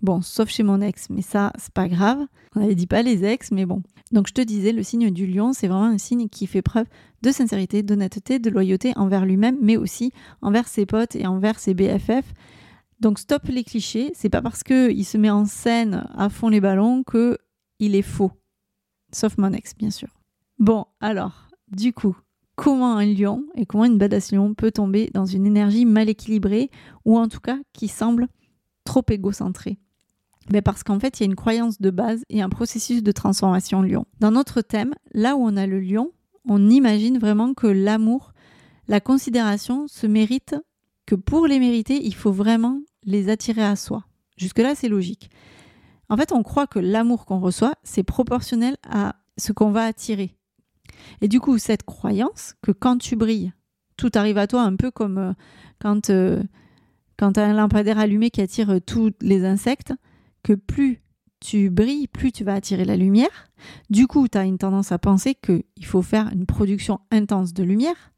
Bon, 0.00 0.22
sauf 0.22 0.48
chez 0.48 0.62
mon 0.62 0.80
ex, 0.80 1.10
mais 1.10 1.20
ça, 1.20 1.52
c'est 1.58 1.72
pas 1.72 1.86
grave. 1.86 2.18
On 2.54 2.60
n'avait 2.60 2.74
dit 2.74 2.86
pas 2.86 3.02
les 3.02 3.24
ex, 3.26 3.50
mais 3.50 3.66
bon. 3.66 3.82
Donc 4.10 4.26
je 4.26 4.32
te 4.32 4.40
disais, 4.40 4.72
le 4.72 4.82
signe 4.82 5.10
du 5.10 5.26
lion, 5.26 5.52
c'est 5.52 5.68
vraiment 5.68 5.84
un 5.84 5.98
signe 5.98 6.30
qui 6.30 6.46
fait 6.46 6.62
preuve 6.62 6.86
de 7.20 7.30
sincérité, 7.32 7.82
d'honnêteté, 7.82 8.38
de 8.38 8.48
loyauté 8.48 8.94
envers 8.96 9.26
lui-même, 9.26 9.58
mais 9.60 9.76
aussi 9.76 10.12
envers 10.40 10.66
ses 10.66 10.86
potes 10.86 11.14
et 11.14 11.26
envers 11.26 11.58
ses 11.58 11.74
BFF. 11.74 12.32
Donc 13.00 13.18
stop 13.18 13.48
les 13.48 13.64
clichés, 13.64 14.12
c'est 14.14 14.30
pas 14.30 14.40
parce 14.40 14.62
qu'il 14.62 15.04
se 15.04 15.18
met 15.18 15.28
en 15.28 15.44
scène 15.44 16.08
à 16.14 16.30
fond 16.30 16.48
les 16.48 16.62
ballons 16.62 17.02
que 17.02 17.36
il 17.78 17.94
est 17.94 18.00
faux. 18.00 18.32
Sauf 19.16 19.38
mon 19.38 19.54
ex, 19.54 19.74
bien 19.74 19.88
sûr. 19.88 20.10
Bon, 20.58 20.84
alors, 21.00 21.48
du 21.68 21.94
coup, 21.94 22.14
comment 22.54 22.98
un 22.98 23.06
lion 23.06 23.46
et 23.54 23.64
comment 23.64 23.86
une 23.86 23.96
badass 23.96 24.30
lion 24.30 24.52
peut 24.52 24.70
tomber 24.70 25.10
dans 25.14 25.24
une 25.24 25.46
énergie 25.46 25.86
mal 25.86 26.10
équilibrée 26.10 26.70
ou 27.06 27.16
en 27.16 27.26
tout 27.26 27.40
cas 27.40 27.58
qui 27.72 27.88
semble 27.88 28.28
trop 28.84 29.02
égocentrée? 29.08 29.78
Mais 30.52 30.60
parce 30.60 30.82
qu'en 30.82 31.00
fait, 31.00 31.18
il 31.18 31.22
y 31.22 31.24
a 31.24 31.30
une 31.30 31.34
croyance 31.34 31.80
de 31.80 31.88
base 31.88 32.24
et 32.28 32.42
un 32.42 32.50
processus 32.50 33.02
de 33.02 33.10
transformation 33.10 33.80
lion. 33.80 34.04
Dans 34.20 34.32
notre 34.32 34.60
thème, 34.60 34.92
là 35.14 35.34
où 35.34 35.40
on 35.40 35.56
a 35.56 35.66
le 35.66 35.80
lion, 35.80 36.12
on 36.46 36.68
imagine 36.68 37.18
vraiment 37.18 37.54
que 37.54 37.68
l'amour, 37.68 38.34
la 38.86 39.00
considération 39.00 39.88
se 39.88 40.06
mérite, 40.06 40.54
que 41.06 41.14
pour 41.14 41.46
les 41.46 41.58
mériter, 41.58 42.04
il 42.04 42.14
faut 42.14 42.32
vraiment 42.32 42.82
les 43.02 43.30
attirer 43.30 43.64
à 43.64 43.76
soi. 43.76 44.04
Jusque-là, 44.36 44.74
c'est 44.74 44.90
logique. 44.90 45.30
En 46.08 46.16
fait, 46.16 46.32
on 46.32 46.42
croit 46.42 46.66
que 46.66 46.78
l'amour 46.78 47.26
qu'on 47.26 47.40
reçoit, 47.40 47.74
c'est 47.82 48.02
proportionnel 48.02 48.76
à 48.88 49.16
ce 49.38 49.52
qu'on 49.52 49.70
va 49.70 49.84
attirer. 49.84 50.36
Et 51.20 51.28
du 51.28 51.40
coup, 51.40 51.58
cette 51.58 51.82
croyance 51.82 52.54
que 52.62 52.72
quand 52.72 52.98
tu 52.98 53.16
brilles, 53.16 53.52
tout 53.96 54.10
arrive 54.14 54.38
à 54.38 54.46
toi 54.46 54.62
un 54.62 54.76
peu 54.76 54.90
comme 54.90 55.18
euh, 55.18 55.32
quand, 55.80 56.10
euh, 56.10 56.42
tu 57.18 57.24
as 57.24 57.44
un 57.44 57.54
lampadaire 57.54 57.98
allumé 57.98 58.30
qui 58.30 58.40
attire 58.40 58.70
euh, 58.70 58.80
tous 58.80 59.12
les 59.20 59.44
insectes, 59.44 59.94
que 60.42 60.52
plus 60.52 61.02
tu 61.40 61.70
brilles, 61.70 62.08
plus 62.08 62.32
tu 62.32 62.44
vas 62.44 62.54
attirer 62.54 62.84
la 62.84 62.96
lumière. 62.96 63.48
Du 63.90 64.06
coup, 64.06 64.28
tu 64.28 64.38
as 64.38 64.44
une 64.44 64.58
tendance 64.58 64.92
à 64.92 64.98
penser 64.98 65.34
qu'il 65.34 65.84
faut 65.84 66.02
faire 66.02 66.30
une 66.32 66.46
production 66.46 67.00
intense 67.10 67.52
de 67.52 67.62
lumière, 67.62 68.12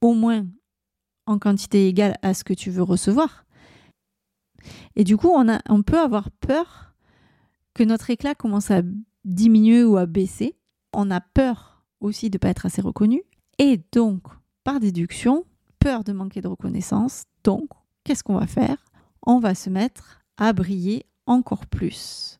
au 0.00 0.14
moins 0.14 0.46
en 1.26 1.38
quantité 1.38 1.86
égale 1.86 2.16
à 2.22 2.34
ce 2.34 2.44
que 2.44 2.54
tu 2.54 2.70
veux 2.70 2.82
recevoir. 2.82 3.44
Et 4.96 5.04
du 5.04 5.16
coup, 5.16 5.32
on 5.32 5.82
peut 5.82 5.98
avoir 5.98 6.30
peur 6.30 6.89
que 7.80 7.84
notre 7.86 8.10
éclat 8.10 8.34
commence 8.34 8.70
à 8.70 8.82
diminuer 9.24 9.84
ou 9.84 9.96
à 9.96 10.04
baisser. 10.04 10.54
On 10.92 11.10
a 11.10 11.22
peur 11.22 11.82
aussi 12.00 12.28
de 12.28 12.36
ne 12.36 12.38
pas 12.38 12.50
être 12.50 12.66
assez 12.66 12.82
reconnu. 12.82 13.22
Et 13.58 13.80
donc, 13.92 14.22
par 14.64 14.80
déduction, 14.80 15.46
peur 15.78 16.04
de 16.04 16.12
manquer 16.12 16.42
de 16.42 16.48
reconnaissance. 16.48 17.24
Donc, 17.42 17.70
qu'est-ce 18.04 18.22
qu'on 18.22 18.38
va 18.38 18.46
faire? 18.46 18.76
On 19.26 19.38
va 19.38 19.54
se 19.54 19.70
mettre 19.70 20.20
à 20.36 20.52
briller 20.52 21.06
encore 21.24 21.64
plus. 21.64 22.38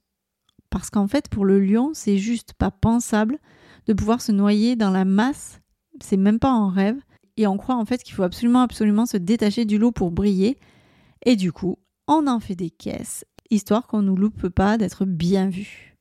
Parce 0.69 0.91
qu'en 0.91 1.09
fait, 1.09 1.31
pour 1.31 1.47
le 1.47 1.59
lion, 1.59 1.93
c'est 1.95 2.19
juste 2.19 2.53
pas 2.53 2.71
pensable 2.71 3.39
de 3.87 3.95
pouvoir 3.95 4.21
se 4.21 4.33
noyer 4.33 4.77
dans 4.77 4.91
la 4.91 5.07
masse. 5.07 5.63
C'est 6.03 6.19
même 6.19 6.39
pas 6.39 6.53
en 6.53 6.69
rêve. 6.69 7.01
Et 7.39 7.47
on 7.47 7.57
croit 7.57 7.77
en 7.77 7.87
fait 7.87 8.03
qu'il 8.03 8.13
faut 8.13 8.25
absolument, 8.25 8.61
absolument 8.61 9.07
se 9.07 9.17
détacher 9.17 9.65
du 9.65 9.79
lot 9.79 9.91
pour 9.91 10.11
briller. 10.11 10.59
Et 11.25 11.35
du 11.35 11.51
coup, 11.51 11.79
on 12.09 12.27
en 12.27 12.41
fait 12.41 12.57
des 12.57 12.69
caisses 12.69 13.25
histoire 13.51 13.87
qu'on 13.87 14.03
ne 14.03 14.09
nous 14.09 14.17
loupe 14.17 14.49
pas 14.49 14.79
d'être 14.79 15.05
bien 15.05 15.49
vu. 15.49 15.97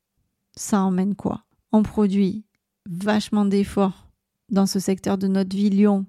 Ça 0.55 0.81
emmène 0.81 1.15
quoi? 1.15 1.43
On 1.71 1.83
produit 1.83 2.45
vachement 2.89 3.45
d'efforts 3.45 4.07
dans 4.51 4.65
ce 4.65 4.79
secteur 4.79 5.17
de 5.17 5.27
notre 5.27 5.55
vie 5.55 5.69
Lyon 5.69 6.05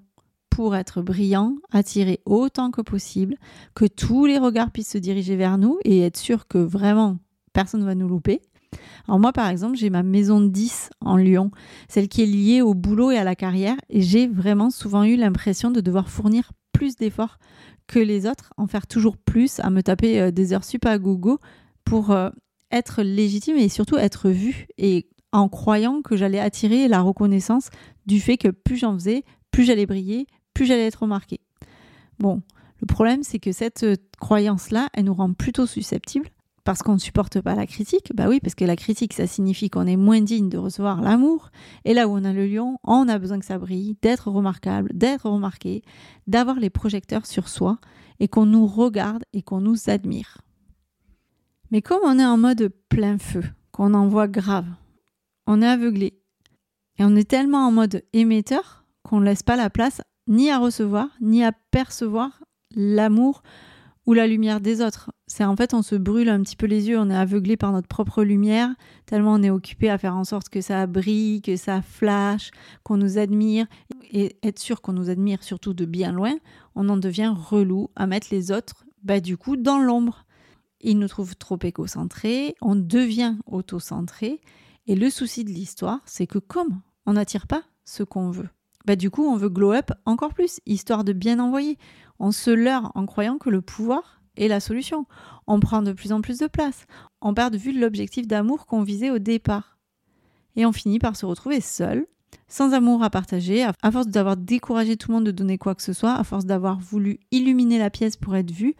pour 0.49 0.75
être 0.75 1.01
brillant, 1.01 1.55
attirer 1.71 2.19
autant 2.25 2.71
que 2.71 2.81
possible, 2.81 3.37
que 3.73 3.85
tous 3.85 4.25
les 4.25 4.37
regards 4.37 4.71
puissent 4.71 4.91
se 4.91 4.97
diriger 4.97 5.35
vers 5.35 5.57
nous 5.57 5.79
et 5.85 6.01
être 6.01 6.17
sûr 6.17 6.47
que 6.47 6.57
vraiment 6.57 7.17
personne 7.53 7.81
ne 7.81 7.85
va 7.85 7.95
nous 7.95 8.07
louper. 8.07 8.41
Alors 9.07 9.19
moi 9.19 9.33
par 9.33 9.47
exemple, 9.47 9.77
j'ai 9.77 9.89
ma 9.89 10.03
maison 10.03 10.41
de 10.41 10.47
10 10.47 10.91
en 11.01 11.17
Lyon, 11.17 11.51
celle 11.87 12.07
qui 12.07 12.21
est 12.21 12.25
liée 12.25 12.61
au 12.61 12.73
boulot 12.73 13.11
et 13.11 13.17
à 13.17 13.23
la 13.23 13.35
carrière, 13.35 13.77
et 13.89 14.01
j'ai 14.01 14.27
vraiment 14.27 14.69
souvent 14.69 15.03
eu 15.03 15.15
l'impression 15.15 15.71
de 15.71 15.81
devoir 15.81 16.09
fournir 16.09 16.51
plus 16.71 16.95
d'efforts 16.95 17.37
que 17.87 17.99
les 17.99 18.25
autres, 18.25 18.53
en 18.57 18.67
faire 18.67 18.87
toujours 18.87 19.17
plus, 19.17 19.59
à 19.59 19.69
me 19.69 19.81
taper 19.81 20.19
euh, 20.19 20.31
des 20.31 20.53
heures 20.53 20.63
sup 20.63 20.85
à 20.85 20.97
gogo 20.97 21.39
pour 21.83 22.11
euh, 22.11 22.29
être 22.71 23.01
légitime 23.01 23.57
et 23.57 23.69
surtout 23.69 23.97
être 23.97 24.29
vue 24.29 24.67
et 24.77 25.07
en 25.31 25.49
croyant 25.49 26.01
que 26.01 26.15
j'allais 26.15 26.39
attirer 26.39 26.87
la 26.87 27.01
reconnaissance 27.01 27.69
du 28.05 28.19
fait 28.19 28.37
que 28.37 28.49
plus 28.49 28.77
j'en 28.77 28.93
faisais, 28.93 29.23
plus 29.51 29.63
j'allais 29.63 29.85
briller, 29.85 30.27
plus 30.53 30.65
j'allais 30.65 30.87
être 30.87 31.03
remarquée. 31.03 31.39
Bon, 32.19 32.41
le 32.79 32.85
problème 32.85 33.23
c'est 33.23 33.39
que 33.39 33.51
cette 33.51 33.83
euh, 33.83 33.95
croyance-là, 34.19 34.89
elle 34.93 35.05
nous 35.05 35.13
rend 35.13 35.33
plutôt 35.33 35.65
susceptibles 35.65 36.29
parce 36.63 36.83
qu'on 36.83 36.93
ne 36.93 36.99
supporte 36.99 37.41
pas 37.41 37.55
la 37.55 37.65
critique 37.65 38.11
Bah 38.15 38.27
oui, 38.27 38.39
parce 38.39 38.55
que 38.55 38.65
la 38.65 38.75
critique, 38.75 39.13
ça 39.13 39.27
signifie 39.27 39.69
qu'on 39.69 39.87
est 39.87 39.97
moins 39.97 40.21
digne 40.21 40.49
de 40.49 40.57
recevoir 40.57 41.01
l'amour. 41.01 41.49
Et 41.85 41.93
là 41.93 42.07
où 42.07 42.11
on 42.11 42.23
a 42.23 42.33
le 42.33 42.47
lion, 42.47 42.77
on 42.83 43.07
a 43.07 43.17
besoin 43.17 43.39
que 43.39 43.45
ça 43.45 43.57
brille, 43.57 43.97
d'être 44.01 44.29
remarquable, 44.29 44.91
d'être 44.93 45.29
remarqué, 45.29 45.83
d'avoir 46.27 46.59
les 46.59 46.69
projecteurs 46.69 47.25
sur 47.25 47.47
soi 47.47 47.79
et 48.19 48.27
qu'on 48.27 48.45
nous 48.45 48.67
regarde 48.67 49.23
et 49.33 49.41
qu'on 49.41 49.61
nous 49.61 49.89
admire. 49.89 50.41
Mais 51.71 51.81
comme 51.81 52.01
on 52.03 52.19
est 52.19 52.25
en 52.25 52.37
mode 52.37 52.71
plein 52.89 53.17
feu, 53.17 53.43
qu'on 53.71 53.93
envoie 53.93 54.27
grave, 54.27 54.67
on 55.47 55.61
est 55.61 55.67
aveuglé. 55.67 56.19
Et 56.99 57.03
on 57.03 57.15
est 57.15 57.29
tellement 57.29 57.65
en 57.65 57.71
mode 57.71 58.03
émetteur 58.13 58.85
qu'on 59.03 59.19
ne 59.19 59.25
laisse 59.25 59.43
pas 59.43 59.55
la 59.55 59.69
place 59.69 60.01
ni 60.27 60.51
à 60.51 60.59
recevoir, 60.59 61.07
ni 61.19 61.43
à 61.43 61.51
percevoir 61.51 62.43
l'amour 62.75 63.41
ou 64.11 64.13
la 64.13 64.27
lumière 64.27 64.59
des 64.59 64.81
autres. 64.81 65.09
C'est 65.25 65.45
en 65.45 65.55
fait 65.55 65.73
on 65.73 65.81
se 65.81 65.95
brûle 65.95 66.27
un 66.27 66.41
petit 66.41 66.57
peu 66.57 66.65
les 66.65 66.89
yeux, 66.89 66.99
on 66.99 67.09
est 67.09 67.15
aveuglé 67.15 67.55
par 67.55 67.71
notre 67.71 67.87
propre 67.87 68.25
lumière, 68.25 68.67
tellement 69.05 69.35
on 69.35 69.41
est 69.41 69.49
occupé 69.49 69.89
à 69.89 69.97
faire 69.97 70.17
en 70.17 70.25
sorte 70.25 70.49
que 70.49 70.59
ça 70.59 70.85
brille, 70.85 71.41
que 71.41 71.55
ça 71.55 71.81
flash, 71.81 72.51
qu'on 72.83 72.97
nous 72.97 73.17
admire 73.17 73.67
et 74.11 74.35
être 74.43 74.59
sûr 74.59 74.81
qu'on 74.81 74.91
nous 74.91 75.09
admire 75.09 75.43
surtout 75.43 75.73
de 75.73 75.85
bien 75.85 76.11
loin, 76.11 76.33
on 76.75 76.89
en 76.89 76.97
devient 76.97 77.33
relou 77.33 77.89
à 77.95 78.05
mettre 78.05 78.27
les 78.31 78.51
autres 78.51 78.83
bah 79.01 79.21
du 79.21 79.37
coup 79.37 79.55
dans 79.55 79.79
l'ombre. 79.79 80.25
Ils 80.81 80.99
nous 80.99 81.07
trouvent 81.07 81.37
trop 81.37 81.59
égocentrés, 81.63 82.55
on 82.59 82.75
devient 82.75 83.35
auto-centré 83.45 84.41
et 84.87 84.95
le 84.95 85.09
souci 85.09 85.45
de 85.45 85.51
l'histoire, 85.51 86.01
c'est 86.05 86.27
que 86.27 86.39
comme 86.39 86.81
on 87.05 87.13
n'attire 87.13 87.47
pas 87.47 87.63
ce 87.85 88.03
qu'on 88.03 88.29
veut, 88.29 88.49
bah 88.85 88.95
du 88.95 89.09
coup 89.09 89.23
on 89.23 89.35
veut 89.35 89.49
glow 89.49 89.73
up 89.73 89.91
encore 90.05 90.33
plus, 90.33 90.59
histoire 90.65 91.03
de 91.03 91.13
bien 91.13 91.39
envoyer. 91.39 91.77
On 92.19 92.31
se 92.31 92.51
leurre 92.51 92.91
en 92.95 93.05
croyant 93.05 93.37
que 93.37 93.49
le 93.49 93.61
pouvoir 93.61 94.21
est 94.37 94.47
la 94.47 94.59
solution. 94.59 95.05
On 95.47 95.59
prend 95.59 95.81
de 95.81 95.93
plus 95.93 96.11
en 96.11 96.21
plus 96.21 96.37
de 96.37 96.47
place. 96.47 96.85
On 97.21 97.33
perd 97.33 97.53
de 97.53 97.57
vue 97.57 97.77
l'objectif 97.77 98.27
d'amour 98.27 98.65
qu'on 98.65 98.83
visait 98.83 99.09
au 99.09 99.19
départ. 99.19 99.79
Et 100.55 100.65
on 100.65 100.71
finit 100.71 100.99
par 100.99 101.15
se 101.15 101.25
retrouver 101.25 101.61
seul, 101.61 102.05
sans 102.47 102.73
amour 102.73 103.03
à 103.03 103.09
partager, 103.09 103.63
à 103.63 103.91
force 103.91 104.07
d'avoir 104.07 104.37
découragé 104.37 104.97
tout 104.97 105.09
le 105.09 105.15
monde 105.15 105.25
de 105.25 105.31
donner 105.31 105.57
quoi 105.57 105.75
que 105.75 105.81
ce 105.81 105.93
soit, 105.93 106.13
à 106.13 106.23
force 106.23 106.45
d'avoir 106.45 106.79
voulu 106.79 107.19
illuminer 107.31 107.79
la 107.79 107.89
pièce 107.89 108.17
pour 108.17 108.35
être 108.35 108.51
vu, 108.51 108.75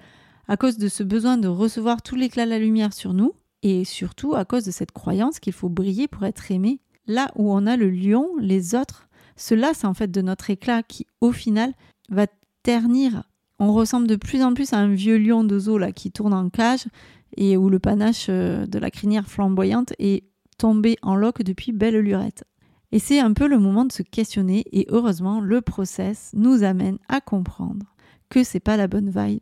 à 0.47 0.57
cause 0.57 0.77
de 0.77 0.87
ce 0.87 1.03
besoin 1.03 1.37
de 1.37 1.47
recevoir 1.47 2.01
tout 2.01 2.15
l'éclat 2.15 2.45
de 2.45 2.49
la 2.49 2.59
lumière 2.59 2.93
sur 2.93 3.13
nous, 3.13 3.33
et 3.63 3.85
surtout 3.85 4.33
à 4.35 4.43
cause 4.43 4.65
de 4.65 4.71
cette 4.71 4.91
croyance 4.91 5.39
qu'il 5.39 5.53
faut 5.53 5.69
briller 5.69 6.07
pour 6.07 6.25
être 6.25 6.51
aimé. 6.51 6.81
Là 7.07 7.31
où 7.35 7.51
on 7.53 7.65
a 7.67 7.77
le 7.77 7.89
lion, 7.89 8.29
les 8.39 8.75
autres 8.75 9.07
cela, 9.35 9.73
c'est 9.73 9.87
en 9.87 9.93
fait 9.93 10.11
de 10.11 10.21
notre 10.21 10.49
éclat 10.49 10.83
qui, 10.83 11.07
au 11.19 11.31
final, 11.31 11.73
va 12.09 12.27
ternir. 12.63 13.23
On 13.59 13.73
ressemble 13.73 14.07
de 14.07 14.15
plus 14.15 14.43
en 14.43 14.53
plus 14.53 14.73
à 14.73 14.77
un 14.77 14.93
vieux 14.93 15.17
lion 15.17 15.43
de 15.43 15.59
zoo 15.59 15.77
là, 15.77 15.91
qui 15.91 16.11
tourne 16.11 16.33
en 16.33 16.49
cage 16.49 16.85
et 17.37 17.57
où 17.57 17.69
le 17.69 17.79
panache 17.79 18.27
euh, 18.29 18.65
de 18.65 18.79
la 18.79 18.91
crinière 18.91 19.27
flamboyante 19.27 19.93
est 19.99 20.23
tombé 20.57 20.97
en 21.01 21.15
loque 21.15 21.43
depuis 21.43 21.71
belle 21.71 21.99
lurette. 21.99 22.43
Et 22.91 22.99
c'est 22.99 23.19
un 23.19 23.33
peu 23.33 23.47
le 23.47 23.57
moment 23.57 23.85
de 23.85 23.91
se 23.91 24.03
questionner 24.03 24.65
et 24.71 24.85
heureusement 24.89 25.39
le 25.39 25.61
process 25.61 26.31
nous 26.33 26.63
amène 26.63 26.97
à 27.07 27.21
comprendre 27.21 27.95
que 28.29 28.43
c'est 28.43 28.59
pas 28.59 28.77
la 28.77 28.87
bonne 28.87 29.09
vibes. 29.09 29.41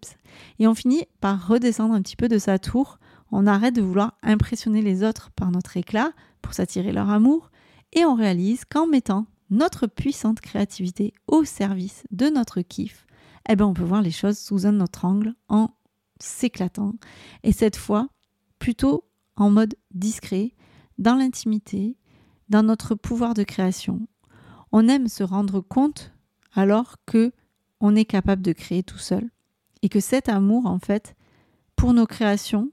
Et 0.59 0.67
on 0.67 0.75
finit 0.75 1.05
par 1.19 1.47
redescendre 1.47 1.93
un 1.93 2.01
petit 2.01 2.15
peu 2.15 2.27
de 2.27 2.37
sa 2.37 2.59
tour, 2.59 2.99
on 3.31 3.47
arrête 3.47 3.75
de 3.75 3.81
vouloir 3.81 4.13
impressionner 4.23 4.81
les 4.81 5.03
autres 5.03 5.31
par 5.31 5.51
notre 5.51 5.77
éclat 5.77 6.11
pour 6.41 6.53
s'attirer 6.53 6.91
leur 6.91 7.09
amour 7.09 7.51
et 7.93 8.05
on 8.05 8.15
réalise 8.15 8.65
qu'en 8.65 8.87
mettant 8.87 9.25
notre 9.49 9.87
puissante 9.87 10.41
créativité 10.41 11.13
au 11.27 11.43
service 11.43 12.03
de 12.11 12.27
notre 12.27 12.61
kiff, 12.61 13.05
eh 13.47 13.55
ben 13.55 13.65
on 13.65 13.73
peut 13.73 13.83
voir 13.83 14.01
les 14.01 14.11
choses 14.11 14.37
sous 14.37 14.65
un 14.65 14.79
autre 14.81 15.05
angle 15.05 15.33
en 15.47 15.71
s'éclatant 16.19 16.93
et 17.43 17.51
cette 17.51 17.77
fois 17.77 18.09
plutôt 18.59 19.05
en 19.35 19.49
mode 19.49 19.75
discret, 19.91 20.53
dans 20.97 21.15
l'intimité, 21.15 21.97
dans 22.49 22.63
notre 22.63 22.93
pouvoir 22.93 23.33
de 23.33 23.43
création. 23.43 24.07
On 24.71 24.87
aime 24.87 25.07
se 25.07 25.23
rendre 25.23 25.61
compte 25.61 26.11
alors 26.53 26.97
que 27.05 27.31
on 27.79 27.95
est 27.95 28.05
capable 28.05 28.41
de 28.41 28.51
créer 28.51 28.83
tout 28.83 28.97
seul 28.97 29.29
et 29.81 29.89
que 29.89 30.01
cet 30.01 30.27
amour 30.27 30.65
en 30.65 30.79
fait 30.79 31.15
pour 31.75 31.93
nos 31.93 32.05
créations 32.05 32.71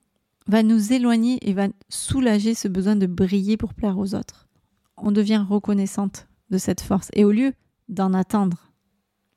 va 0.49 0.63
nous 0.63 0.93
éloigner 0.93 1.39
et 1.49 1.53
va 1.53 1.69
soulager 1.89 2.55
ce 2.55 2.69
besoin 2.69 2.97
de 2.97 3.07
briller 3.07 3.57
pour 3.57 3.75
plaire 3.75 3.99
aux 3.99 4.15
autres. 4.15 4.49
On 4.97 5.13
devient 5.13 5.45
reconnaissante 5.49 6.27
de 6.51 6.59
cette 6.59 6.81
force 6.81 7.11
et 7.13 7.25
au 7.25 7.33
lieu 7.33 7.53
d'en 7.89 8.13
attendre 8.13 8.73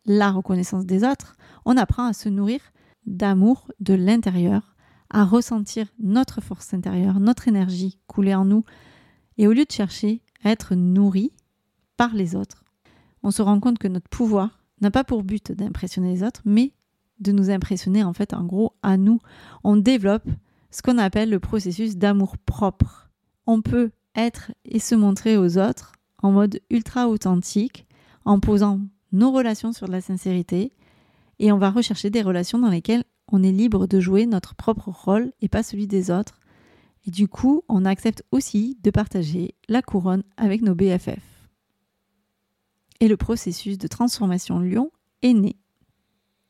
la 0.05 0.31
reconnaissance 0.31 0.85
des 0.85 1.03
autres, 1.03 1.35
on 1.65 1.77
apprend 1.77 2.05
à 2.05 2.13
se 2.13 2.29
nourrir 2.29 2.59
d'amour 3.05 3.71
de 3.79 3.93
l'intérieur, 3.93 4.75
à 5.09 5.23
ressentir 5.25 5.87
notre 5.99 6.41
force 6.41 6.73
intérieure, 6.73 7.19
notre 7.19 7.47
énergie 7.47 7.99
couler 8.07 8.35
en 8.35 8.45
nous 8.45 8.63
et 9.37 9.47
au 9.47 9.53
lieu 9.53 9.65
de 9.65 9.71
chercher 9.71 10.21
à 10.43 10.51
être 10.51 10.75
nourri 10.75 11.31
par 11.97 12.13
les 12.13 12.35
autres, 12.35 12.63
on 13.23 13.31
se 13.31 13.41
rend 13.41 13.59
compte 13.59 13.79
que 13.79 13.87
notre 13.87 14.09
pouvoir 14.09 14.63
n'a 14.81 14.91
pas 14.91 15.03
pour 15.03 15.23
but 15.23 15.51
d'impressionner 15.51 16.13
les 16.13 16.23
autres, 16.23 16.41
mais 16.45 16.73
de 17.19 17.31
nous 17.31 17.49
impressionner 17.49 18.03
en 18.03 18.13
fait 18.13 18.33
en 18.33 18.45
gros 18.45 18.73
à 18.81 18.97
nous. 18.97 19.19
On 19.63 19.75
développe 19.75 20.27
ce 20.71 20.81
qu'on 20.81 20.97
appelle 20.97 21.29
le 21.29 21.39
processus 21.39 21.97
d'amour 21.97 22.37
propre. 22.37 23.09
On 23.45 23.61
peut 23.61 23.91
être 24.15 24.51
et 24.63 24.79
se 24.79 24.95
montrer 24.95 25.37
aux 25.37 25.57
autres 25.57 25.93
en 26.21 26.31
mode 26.31 26.61
ultra 26.69 27.07
authentique, 27.07 27.85
en 28.25 28.39
posant 28.39 28.79
nos 29.11 29.31
relations 29.31 29.73
sur 29.73 29.87
de 29.87 29.91
la 29.91 30.01
sincérité, 30.01 30.71
et 31.39 31.51
on 31.51 31.57
va 31.57 31.71
rechercher 31.71 32.09
des 32.09 32.21
relations 32.21 32.59
dans 32.59 32.69
lesquelles 32.69 33.03
on 33.31 33.43
est 33.43 33.51
libre 33.51 33.87
de 33.87 33.99
jouer 33.99 34.25
notre 34.25 34.55
propre 34.55 34.89
rôle 34.89 35.31
et 35.41 35.49
pas 35.49 35.63
celui 35.63 35.87
des 35.87 36.11
autres. 36.11 36.39
Et 37.07 37.11
du 37.11 37.27
coup, 37.27 37.63
on 37.69 37.85
accepte 37.85 38.23
aussi 38.31 38.77
de 38.83 38.91
partager 38.91 39.55
la 39.69 39.81
couronne 39.81 40.23
avec 40.37 40.61
nos 40.61 40.75
BFF. 40.75 41.21
Et 42.99 43.07
le 43.07 43.17
processus 43.17 43.77
de 43.77 43.87
transformation 43.87 44.59
lion 44.59 44.91
est 45.21 45.33
né. 45.33 45.55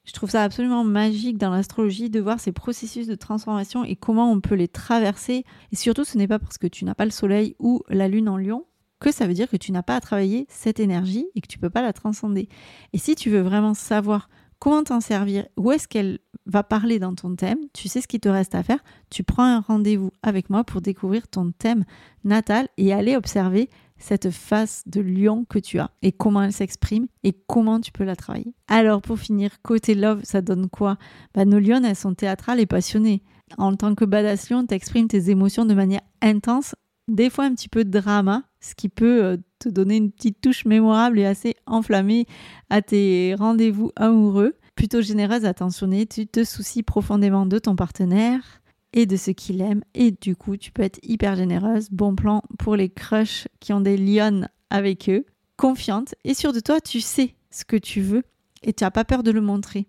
Je 0.06 0.14
trouve 0.14 0.32
ça 0.32 0.44
absolument 0.44 0.84
magique 0.84 1.38
dans 1.38 1.52
l'astrologie 1.52 2.10
de 2.10 2.20
voir 2.20 2.40
ces 2.40 2.52
processus 2.52 3.06
de 3.06 3.14
transformation 3.14 3.84
et 3.84 3.96
comment 3.96 4.32
on 4.32 4.42
peut 4.42 4.56
les 4.56 4.68
traverser. 4.68 5.46
Et 5.72 5.76
surtout, 5.76 6.04
ce 6.04 6.18
n'est 6.18 6.28
pas 6.28 6.40
parce 6.40 6.58
que 6.58 6.66
tu 6.66 6.84
n'as 6.84 6.96
pas 6.96 7.06
le 7.06 7.12
soleil 7.12 7.56
ou 7.60 7.84
la 7.90 8.08
lune 8.08 8.28
en 8.28 8.38
lion 8.38 8.66
que 9.00 9.12
ça 9.12 9.28
veut 9.28 9.34
dire 9.34 9.50
que 9.50 9.58
tu 9.58 9.72
n'as 9.72 9.84
pas 9.84 9.96
à 9.96 10.02
travailler 10.02 10.46
cette 10.50 10.80
énergie 10.80 11.28
et 11.36 11.42
que 11.42 11.48
tu 11.48 11.58
ne 11.58 11.62
peux 11.62 11.70
pas 11.70 11.82
la 11.82 11.94
transcender. 11.94 12.50
Et 12.94 12.98
si 12.98 13.16
tu 13.16 13.30
veux 13.30 13.42
vraiment 13.42 13.74
savoir 13.74 14.30
comment 14.60 14.84
t'en 14.84 15.00
servir, 15.00 15.48
où 15.58 15.72
est-ce 15.72 15.88
qu'elle 15.88 16.20
va 16.46 16.64
parler 16.64 17.00
dans 17.00 17.16
ton 17.16 17.36
thème, 17.36 17.60
tu 17.74 17.88
sais 17.88 18.02
ce 18.02 18.08
qu'il 18.08 18.20
te 18.20 18.30
reste 18.30 18.56
à 18.56 18.64
faire, 18.64 18.80
tu 19.10 19.24
prends 19.24 19.44
un 19.44 19.62
rendez-vous 19.62 20.12
avec 20.22 20.50
moi 20.50 20.64
pour 20.64 20.82
découvrir 20.82 21.28
ton 21.28 21.52
thème 21.52 21.86
natal 22.24 22.68
et 22.78 22.94
aller 22.94 23.16
observer 23.16 23.70
cette 23.98 24.32
face 24.32 24.84
de 24.86 25.02
lion 25.02 25.46
que 25.46 25.60
tu 25.60 25.80
as 25.80 25.92
et 26.02 26.12
comment 26.12 26.42
elle 26.42 26.54
s'exprime 26.54 27.08
et 27.24 27.34
comment 27.48 27.80
tu 27.80 27.92
peux 27.92 28.06
la 28.06 28.16
travailler. 28.16 28.54
Alors 28.68 29.02
pour 29.02 29.20
finir, 29.20 29.62
côté 29.62 29.94
love, 29.94 30.22
ça 30.24 30.42
donne 30.42 30.70
quoi? 30.70 30.98
Bah, 31.34 31.46
Nos 31.46 31.60
lions, 31.60 31.84
elles 31.84 31.96
sont 31.96 32.14
théâtrales 32.14 32.60
et 32.60 32.66
passionnées. 32.66 33.24
En 33.58 33.76
tant 33.76 33.96
que 33.96 34.06
badass 34.06 34.50
lion, 34.50 34.66
t'exprimes 34.66 35.08
tes 35.08 35.30
émotions 35.30 35.66
de 35.66 35.74
manière 35.74 36.02
intense, 36.22 36.76
des 37.08 37.30
fois 37.30 37.46
un 37.46 37.56
petit 37.56 37.70
peu 37.70 37.84
de 37.84 38.00
drama, 38.00 38.44
ce 38.62 38.76
qui 38.76 38.90
peut 38.90 39.24
euh, 39.24 39.38
te 39.60 39.70
donner 39.70 39.98
une 39.98 40.12
petite 40.12 40.42
touche 40.42 40.66
mémorable 40.66 41.20
et 41.20 41.26
assez 41.26 41.56
enflammée 41.66 42.26
à 42.70 42.82
tes 42.82 43.36
rendez-vous 43.36 43.92
amoureux. 43.96 44.56
Plutôt 44.76 45.02
généreuse, 45.02 45.46
attentionnée, 45.46 46.06
tu 46.06 46.28
te 46.28 46.44
soucies 46.44 46.84
profondément 46.84 47.46
de 47.46 47.60
ton 47.60 47.76
partenaire 47.76 48.62
et 48.94 49.06
de 49.06 49.18
ce 49.18 49.32
qu'il 49.32 49.62
aime 49.62 49.84
et 49.94 50.12
du 50.12 50.36
coup 50.36 50.58
tu 50.58 50.72
peux 50.72 50.82
être 50.82 51.00
hyper 51.04 51.36
généreuse. 51.36 51.90
Bon 51.92 52.16
plan 52.16 52.42
pour 52.58 52.76
les 52.76 52.90
crushs 52.90 53.48
qui 53.60 53.74
ont 53.74 53.82
des 53.82 53.98
lions 53.98 54.48
avec 54.70 55.10
eux. 55.10 55.26
Confiante 55.58 56.16
et 56.24 56.34
sûre 56.34 56.54
de 56.54 56.62
toi, 56.62 56.80
tu 56.80 57.02
sais 57.02 57.36
ce 57.52 57.66
que 57.66 57.76
tu 57.76 58.02
veux 58.02 58.24
et 58.64 58.74
tu 58.74 58.84
n'as 58.84 58.92
pas 58.92 59.06
peur 59.06 59.24
de 59.24 59.32
le 59.32 59.42
montrer. 59.42 59.88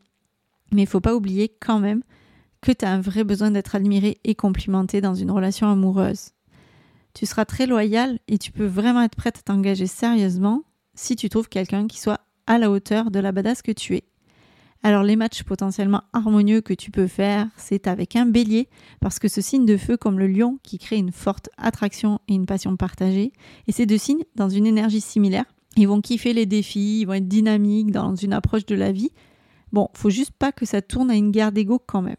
Mais 0.73 0.83
il 0.83 0.89
faut 0.89 1.01
pas 1.01 1.15
oublier 1.15 1.49
quand 1.49 1.79
même 1.79 2.03
que 2.61 2.73
tu 2.73 2.85
as 2.85 2.93
un 2.93 3.01
vrai 3.01 3.25
besoin 3.25 3.51
d'être 3.51 3.75
admiré 3.75 4.19
et 4.25 4.35
complimenté 4.35 5.01
dans 5.01 5.15
une 5.15 5.31
relation 5.31 5.69
amoureuse 5.69 6.33
tu 7.15 7.27
seras 7.27 7.45
très 7.45 7.67
loyal 7.67 8.19
et 8.29 8.39
tu 8.39 8.53
peux 8.53 8.67
vraiment 8.67 9.03
être 9.03 9.17
prête 9.17 9.39
à 9.39 9.43
t'engager 9.43 9.87
sérieusement 9.87 10.63
si 10.95 11.17
tu 11.17 11.29
trouves 11.29 11.49
quelqu'un 11.49 11.87
qui 11.87 11.99
soit 11.99 12.21
à 12.47 12.59
la 12.59 12.71
hauteur 12.71 13.11
de 13.11 13.21
la 13.21 13.33
badass 13.33 13.63
que 13.63 13.73
tu 13.73 13.97
es. 13.97 14.05
Alors 14.83 15.03
les 15.03 15.17
matchs 15.17 15.43
potentiellement 15.43 16.03
harmonieux 16.15 16.63
que 16.63 16.73
tu 16.73 16.91
peux 16.91 17.07
faire, 17.07 17.49
c'est 17.57 17.87
avec 17.87 18.17
un 18.17 18.25
bélier, 18.25 18.69
parce 19.01 19.19
que 19.19 19.29
ce 19.29 19.43
signe 19.43 19.67
de 19.67 19.77
feu 19.77 19.99
comme 19.99 20.19
le 20.19 20.27
lion 20.27 20.59
qui 20.63 20.79
crée 20.79 20.97
une 20.97 21.13
forte 21.13 21.51
attraction 21.59 22.19
et 22.29 22.35
une 22.35 22.47
passion 22.47 22.77
partagée, 22.77 23.33
et 23.67 23.73
ces 23.73 23.85
deux 23.85 23.99
signes, 23.99 24.25
dans 24.37 24.49
une 24.49 24.67
énergie 24.67 25.03
similaire, 25.03 25.45
ils 25.77 25.87
vont 25.87 26.01
kiffer 26.01 26.33
les 26.33 26.47
défis, 26.47 27.01
ils 27.01 27.05
vont 27.05 27.13
être 27.13 27.29
dynamiques 27.29 27.93
dans 27.93 28.15
une 28.15 28.33
approche 28.33 28.65
de 28.65 28.75
la 28.75 28.91
vie. 28.91 29.11
Bon, 29.71 29.89
faut 29.95 30.11
juste 30.11 30.33
pas 30.33 30.51
que 30.51 30.65
ça 30.65 30.81
tourne 30.81 31.11
à 31.11 31.15
une 31.15 31.31
guerre 31.31 31.53
d'ego 31.53 31.79
quand 31.79 32.03
même. 32.03 32.17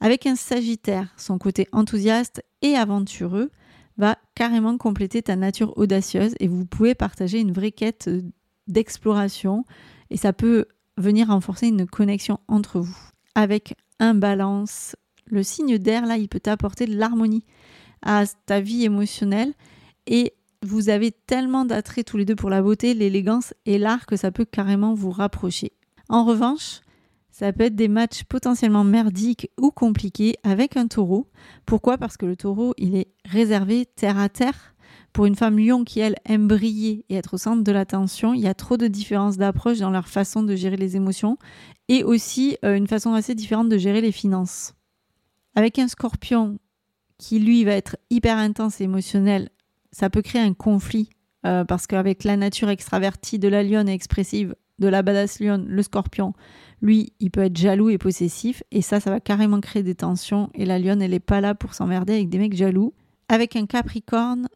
Avec 0.00 0.26
un 0.26 0.36
sagittaire, 0.36 1.12
son 1.16 1.38
côté 1.38 1.66
enthousiaste 1.72 2.42
et 2.62 2.74
aventureux, 2.74 3.50
va 3.98 4.18
carrément 4.34 4.76
compléter 4.76 5.22
ta 5.22 5.36
nature 5.36 5.76
audacieuse 5.76 6.34
et 6.40 6.48
vous 6.48 6.66
pouvez 6.66 6.94
partager 6.94 7.40
une 7.40 7.52
vraie 7.52 7.72
quête 7.72 8.08
euh, 8.08 8.22
d'exploration 8.68 9.64
et 10.10 10.16
ça 10.16 10.32
peut 10.32 10.66
venir 10.98 11.28
renforcer 11.28 11.68
une 11.68 11.86
connexion 11.86 12.38
entre 12.48 12.80
vous. 12.80 12.98
Avec 13.34 13.74
un 13.98 14.14
balance, 14.14 14.96
le 15.26 15.42
signe 15.42 15.78
d'air 15.78 16.06
là, 16.06 16.16
il 16.16 16.28
peut 16.28 16.40
t'apporter 16.40 16.86
de 16.86 16.96
l'harmonie 16.96 17.44
à 18.02 18.24
ta 18.46 18.60
vie 18.60 18.84
émotionnelle 18.84 19.52
et 20.06 20.34
vous 20.62 20.88
avez 20.88 21.12
tellement 21.12 21.64
d'attrait 21.64 22.04
tous 22.04 22.16
les 22.16 22.24
deux 22.24 22.36
pour 22.36 22.50
la 22.50 22.62
beauté, 22.62 22.94
l'élégance 22.94 23.54
et 23.66 23.78
l'art 23.78 24.06
que 24.06 24.16
ça 24.16 24.30
peut 24.30 24.44
carrément 24.44 24.94
vous 24.94 25.10
rapprocher. 25.10 25.72
En 26.08 26.24
revanche, 26.24 26.80
ça 27.38 27.52
peut 27.52 27.64
être 27.64 27.76
des 27.76 27.88
matchs 27.88 28.24
potentiellement 28.24 28.82
merdiques 28.82 29.50
ou 29.60 29.70
compliqués 29.70 30.36
avec 30.42 30.78
un 30.78 30.86
taureau. 30.86 31.28
Pourquoi? 31.66 31.98
Parce 31.98 32.16
que 32.16 32.24
le 32.24 32.34
taureau, 32.34 32.72
il 32.78 32.96
est 32.96 33.08
réservé 33.26 33.84
terre 33.84 34.16
à 34.16 34.30
terre. 34.30 34.74
Pour 35.12 35.26
une 35.26 35.34
femme 35.34 35.58
lion 35.58 35.84
qui, 35.84 36.00
elle, 36.00 36.16
aime 36.24 36.48
briller 36.48 37.04
et 37.10 37.16
être 37.16 37.34
au 37.34 37.36
centre 37.36 37.62
de 37.62 37.72
l'attention, 37.72 38.32
il 38.32 38.40
y 38.40 38.46
a 38.46 38.54
trop 38.54 38.78
de 38.78 38.86
différences 38.86 39.36
d'approche 39.36 39.80
dans 39.80 39.90
leur 39.90 40.08
façon 40.08 40.42
de 40.44 40.56
gérer 40.56 40.78
les 40.78 40.96
émotions 40.96 41.36
et 41.88 42.04
aussi 42.04 42.56
euh, 42.64 42.74
une 42.74 42.86
façon 42.86 43.12
assez 43.12 43.34
différente 43.34 43.68
de 43.68 43.76
gérer 43.76 44.00
les 44.00 44.12
finances. 44.12 44.72
Avec 45.54 45.78
un 45.78 45.88
scorpion 45.88 46.58
qui, 47.18 47.38
lui, 47.38 47.64
va 47.64 47.72
être 47.72 47.98
hyper 48.08 48.38
intense 48.38 48.80
et 48.80 48.84
émotionnel, 48.84 49.50
ça 49.92 50.08
peut 50.08 50.22
créer 50.22 50.40
un 50.40 50.54
conflit 50.54 51.10
euh, 51.44 51.66
parce 51.66 51.86
qu'avec 51.86 52.24
la 52.24 52.38
nature 52.38 52.70
extravertie 52.70 53.38
de 53.38 53.48
la 53.48 53.62
lionne 53.62 53.90
expressive 53.90 54.54
de 54.78 54.88
la 54.88 55.02
badass 55.02 55.40
lionne, 55.40 55.66
le 55.68 55.82
scorpion, 55.82 56.34
lui, 56.82 57.12
il 57.20 57.30
peut 57.30 57.42
être 57.42 57.56
jaloux 57.56 57.88
et 57.88 57.98
possessif, 57.98 58.62
et 58.70 58.82
ça, 58.82 59.00
ça 59.00 59.10
va 59.10 59.20
carrément 59.20 59.60
créer 59.60 59.82
des 59.82 59.94
tensions, 59.94 60.50
et 60.54 60.64
la 60.64 60.78
lionne, 60.78 61.02
elle 61.02 61.12
n'est 61.12 61.20
pas 61.20 61.40
là 61.40 61.54
pour 61.54 61.74
s'emmerder 61.74 62.14
avec 62.14 62.28
des 62.28 62.38
mecs 62.38 62.56
jaloux. 62.56 62.92
Avec 63.28 63.56
un 63.56 63.66
capricorne, 63.66 64.48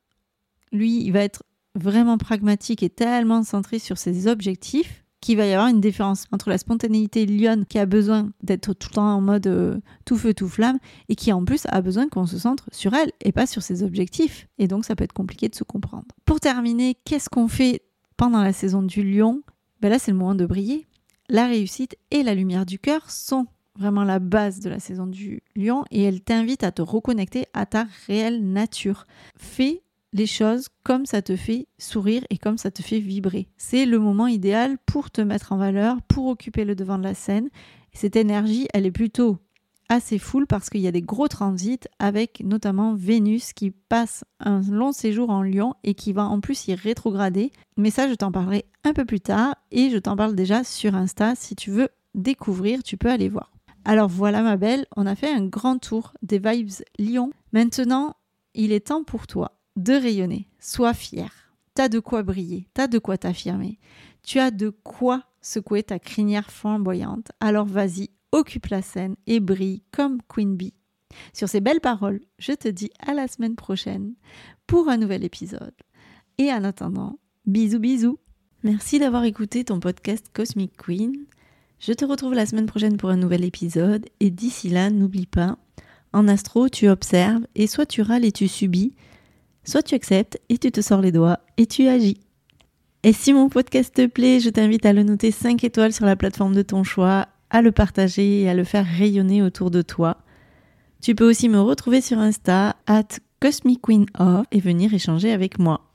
lui, 0.72 1.02
il 1.02 1.12
va 1.12 1.20
être 1.20 1.42
vraiment 1.74 2.18
pragmatique 2.18 2.82
et 2.82 2.90
tellement 2.90 3.42
centré 3.42 3.78
sur 3.78 3.98
ses 3.98 4.26
objectifs 4.26 5.04
qu'il 5.20 5.36
va 5.36 5.46
y 5.46 5.52
avoir 5.52 5.68
une 5.68 5.80
différence 5.80 6.24
entre 6.32 6.48
la 6.48 6.58
spontanéité 6.58 7.26
lionne 7.26 7.66
qui 7.66 7.78
a 7.78 7.86
besoin 7.86 8.30
d'être 8.42 8.72
tout 8.72 8.88
le 8.90 8.94
temps 8.94 9.16
en 9.16 9.20
mode 9.20 9.46
euh, 9.46 9.78
tout 10.06 10.16
feu 10.16 10.32
tout 10.32 10.48
flamme 10.48 10.78
et 11.08 11.14
qui 11.14 11.32
en 11.32 11.44
plus 11.44 11.66
a 11.68 11.82
besoin 11.82 12.08
qu'on 12.08 12.26
se 12.26 12.38
centre 12.38 12.68
sur 12.72 12.94
elle 12.94 13.12
et 13.20 13.32
pas 13.32 13.46
sur 13.46 13.62
ses 13.62 13.82
objectifs 13.82 14.48
et 14.58 14.66
donc 14.66 14.84
ça 14.84 14.96
peut 14.96 15.04
être 15.04 15.12
compliqué 15.12 15.48
de 15.48 15.54
se 15.54 15.64
comprendre. 15.64 16.06
Pour 16.24 16.40
terminer, 16.40 16.96
qu'est-ce 17.04 17.28
qu'on 17.28 17.48
fait 17.48 17.82
pendant 18.16 18.42
la 18.42 18.52
saison 18.52 18.82
du 18.82 19.02
lion? 19.02 19.42
Ben 19.80 19.88
Là 19.88 19.98
c'est 19.98 20.10
le 20.10 20.16
moment 20.16 20.34
de 20.34 20.46
briller 20.46 20.86
la 21.30 21.46
réussite 21.46 21.96
et 22.10 22.24
la 22.24 22.34
lumière 22.34 22.66
du 22.66 22.78
cœur 22.80 23.08
sont 23.08 23.46
vraiment 23.76 24.02
la 24.02 24.18
base 24.18 24.58
de 24.58 24.68
la 24.68 24.80
saison 24.80 25.06
du 25.06 25.42
lion 25.54 25.84
et 25.92 26.02
elle 26.02 26.20
t'invite 26.20 26.64
à 26.64 26.72
te 26.72 26.82
reconnecter 26.82 27.46
à 27.54 27.66
ta 27.66 27.86
réelle 28.08 28.44
nature. 28.44 29.06
Fais 29.36 29.82
les 30.12 30.26
choses 30.26 30.66
comme 30.82 31.06
ça 31.06 31.22
te 31.22 31.36
fait 31.36 31.68
sourire 31.78 32.24
et 32.30 32.36
comme 32.36 32.58
ça 32.58 32.72
te 32.72 32.82
fait 32.82 32.98
vibrer. 32.98 33.46
C'est 33.56 33.86
le 33.86 34.00
moment 34.00 34.26
idéal 34.26 34.76
pour 34.86 35.12
te 35.12 35.20
mettre 35.20 35.52
en 35.52 35.56
valeur, 35.56 36.02
pour 36.02 36.26
occuper 36.26 36.64
le 36.64 36.74
devant 36.74 36.98
de 36.98 37.04
la 37.04 37.14
scène. 37.14 37.48
Cette 37.92 38.16
énergie, 38.16 38.66
elle 38.74 38.86
est 38.86 38.90
plutôt 38.90 39.38
assez 39.90 40.18
full 40.18 40.46
parce 40.46 40.70
qu'il 40.70 40.80
y 40.80 40.86
a 40.86 40.92
des 40.92 41.02
gros 41.02 41.28
transits 41.28 41.80
avec 41.98 42.42
notamment 42.44 42.94
Vénus 42.94 43.52
qui 43.52 43.72
passe 43.72 44.24
un 44.38 44.62
long 44.62 44.92
séjour 44.92 45.28
en 45.28 45.42
Lion 45.42 45.74
et 45.84 45.94
qui 45.94 46.14
va 46.14 46.24
en 46.24 46.40
plus 46.40 46.68
y 46.68 46.74
rétrograder. 46.74 47.50
Mais 47.76 47.90
ça, 47.90 48.08
je 48.08 48.14
t'en 48.14 48.32
parlerai 48.32 48.64
un 48.84 48.94
peu 48.94 49.04
plus 49.04 49.20
tard 49.20 49.54
et 49.72 49.90
je 49.90 49.98
t'en 49.98 50.16
parle 50.16 50.34
déjà 50.34 50.64
sur 50.64 50.94
Insta. 50.94 51.34
Si 51.34 51.56
tu 51.56 51.70
veux 51.70 51.88
découvrir, 52.14 52.82
tu 52.82 52.96
peux 52.96 53.10
aller 53.10 53.28
voir. 53.28 53.52
Alors 53.84 54.08
voilà 54.08 54.42
ma 54.42 54.56
belle, 54.56 54.86
on 54.96 55.06
a 55.06 55.16
fait 55.16 55.30
un 55.30 55.44
grand 55.44 55.78
tour 55.78 56.12
des 56.22 56.38
vibes 56.38 56.70
Lion. 56.98 57.30
Maintenant, 57.52 58.14
il 58.54 58.72
est 58.72 58.88
temps 58.88 59.04
pour 59.04 59.26
toi 59.26 59.58
de 59.76 59.92
rayonner. 59.92 60.48
Sois 60.60 60.94
fier. 60.94 61.30
T'as 61.74 61.88
de 61.88 61.98
quoi 61.98 62.22
briller, 62.22 62.68
t'as 62.74 62.88
de 62.88 62.98
quoi 62.98 63.16
t'affirmer. 63.16 63.78
Tu 64.22 64.38
as 64.38 64.50
de 64.50 64.70
quoi 64.70 65.24
secouer 65.40 65.82
ta 65.82 65.98
crinière 65.98 66.50
flamboyante. 66.50 67.32
Alors 67.40 67.64
vas-y, 67.64 68.10
occupe 68.32 68.66
la 68.66 68.82
scène 68.82 69.16
et 69.26 69.40
brille 69.40 69.82
comme 69.92 70.20
Queen 70.28 70.56
Bee. 70.56 70.74
Sur 71.32 71.48
ces 71.48 71.60
belles 71.60 71.80
paroles, 71.80 72.20
je 72.38 72.52
te 72.52 72.68
dis 72.68 72.90
à 73.00 73.14
la 73.14 73.28
semaine 73.28 73.56
prochaine 73.56 74.14
pour 74.66 74.88
un 74.88 74.96
nouvel 74.96 75.24
épisode. 75.24 75.74
Et 76.38 76.52
en 76.52 76.64
attendant, 76.64 77.18
bisous 77.46 77.80
bisous. 77.80 78.18
Merci 78.62 78.98
d'avoir 78.98 79.24
écouté 79.24 79.64
ton 79.64 79.80
podcast 79.80 80.26
Cosmic 80.32 80.76
Queen. 80.76 81.12
Je 81.78 81.92
te 81.92 82.04
retrouve 82.04 82.34
la 82.34 82.46
semaine 82.46 82.66
prochaine 82.66 82.96
pour 82.96 83.10
un 83.10 83.16
nouvel 83.16 83.44
épisode 83.44 84.06
et 84.20 84.30
d'ici 84.30 84.68
là, 84.68 84.90
n'oublie 84.90 85.26
pas, 85.26 85.56
en 86.12 86.28
astro, 86.28 86.68
tu 86.68 86.88
observes 86.88 87.46
et 87.54 87.66
soit 87.66 87.86
tu 87.86 88.02
râles 88.02 88.24
et 88.24 88.32
tu 88.32 88.48
subis, 88.48 88.94
soit 89.64 89.82
tu 89.82 89.94
acceptes 89.94 90.40
et 90.48 90.58
tu 90.58 90.70
te 90.72 90.80
sors 90.80 91.00
les 91.00 91.12
doigts 91.12 91.38
et 91.56 91.66
tu 91.66 91.86
agis. 91.86 92.20
Et 93.02 93.12
si 93.12 93.32
mon 93.32 93.48
podcast 93.48 93.94
te 93.94 94.06
plaît, 94.06 94.40
je 94.40 94.50
t'invite 94.50 94.84
à 94.84 94.92
le 94.92 95.04
noter 95.04 95.30
5 95.30 95.62
étoiles 95.64 95.92
sur 95.92 96.04
la 96.04 96.16
plateforme 96.16 96.54
de 96.54 96.62
ton 96.62 96.84
choix, 96.84 97.28
à 97.50 97.62
le 97.62 97.72
partager 97.72 98.42
et 98.42 98.48
à 98.48 98.54
le 98.54 98.64
faire 98.64 98.86
rayonner 98.86 99.42
autour 99.42 99.70
de 99.70 99.82
toi. 99.82 100.18
Tu 101.00 101.14
peux 101.14 101.28
aussi 101.28 101.48
me 101.48 101.60
retrouver 101.60 102.00
sur 102.00 102.18
Insta, 102.18 102.76
at 102.86 103.08
Cosmic 103.40 103.80
Queen 103.82 104.06
of, 104.18 104.46
et 104.50 104.60
venir 104.60 104.92
échanger 104.92 105.32
avec 105.32 105.58
moi. 105.58 105.90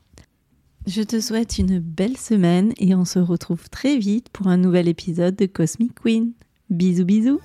Je 0.88 1.02
te 1.02 1.20
souhaite 1.20 1.58
une 1.58 1.80
belle 1.80 2.18
semaine 2.18 2.74
et 2.78 2.94
on 2.94 3.06
se 3.06 3.20
retrouve 3.20 3.70
très 3.70 3.98
vite 3.98 4.30
pour 4.30 4.48
un 4.48 4.58
nouvel 4.58 4.88
épisode 4.88 5.36
de 5.36 5.46
Cosmic 5.46 5.94
Queen. 5.96 6.34
Bisous 6.70 7.06
bisous 7.06 7.41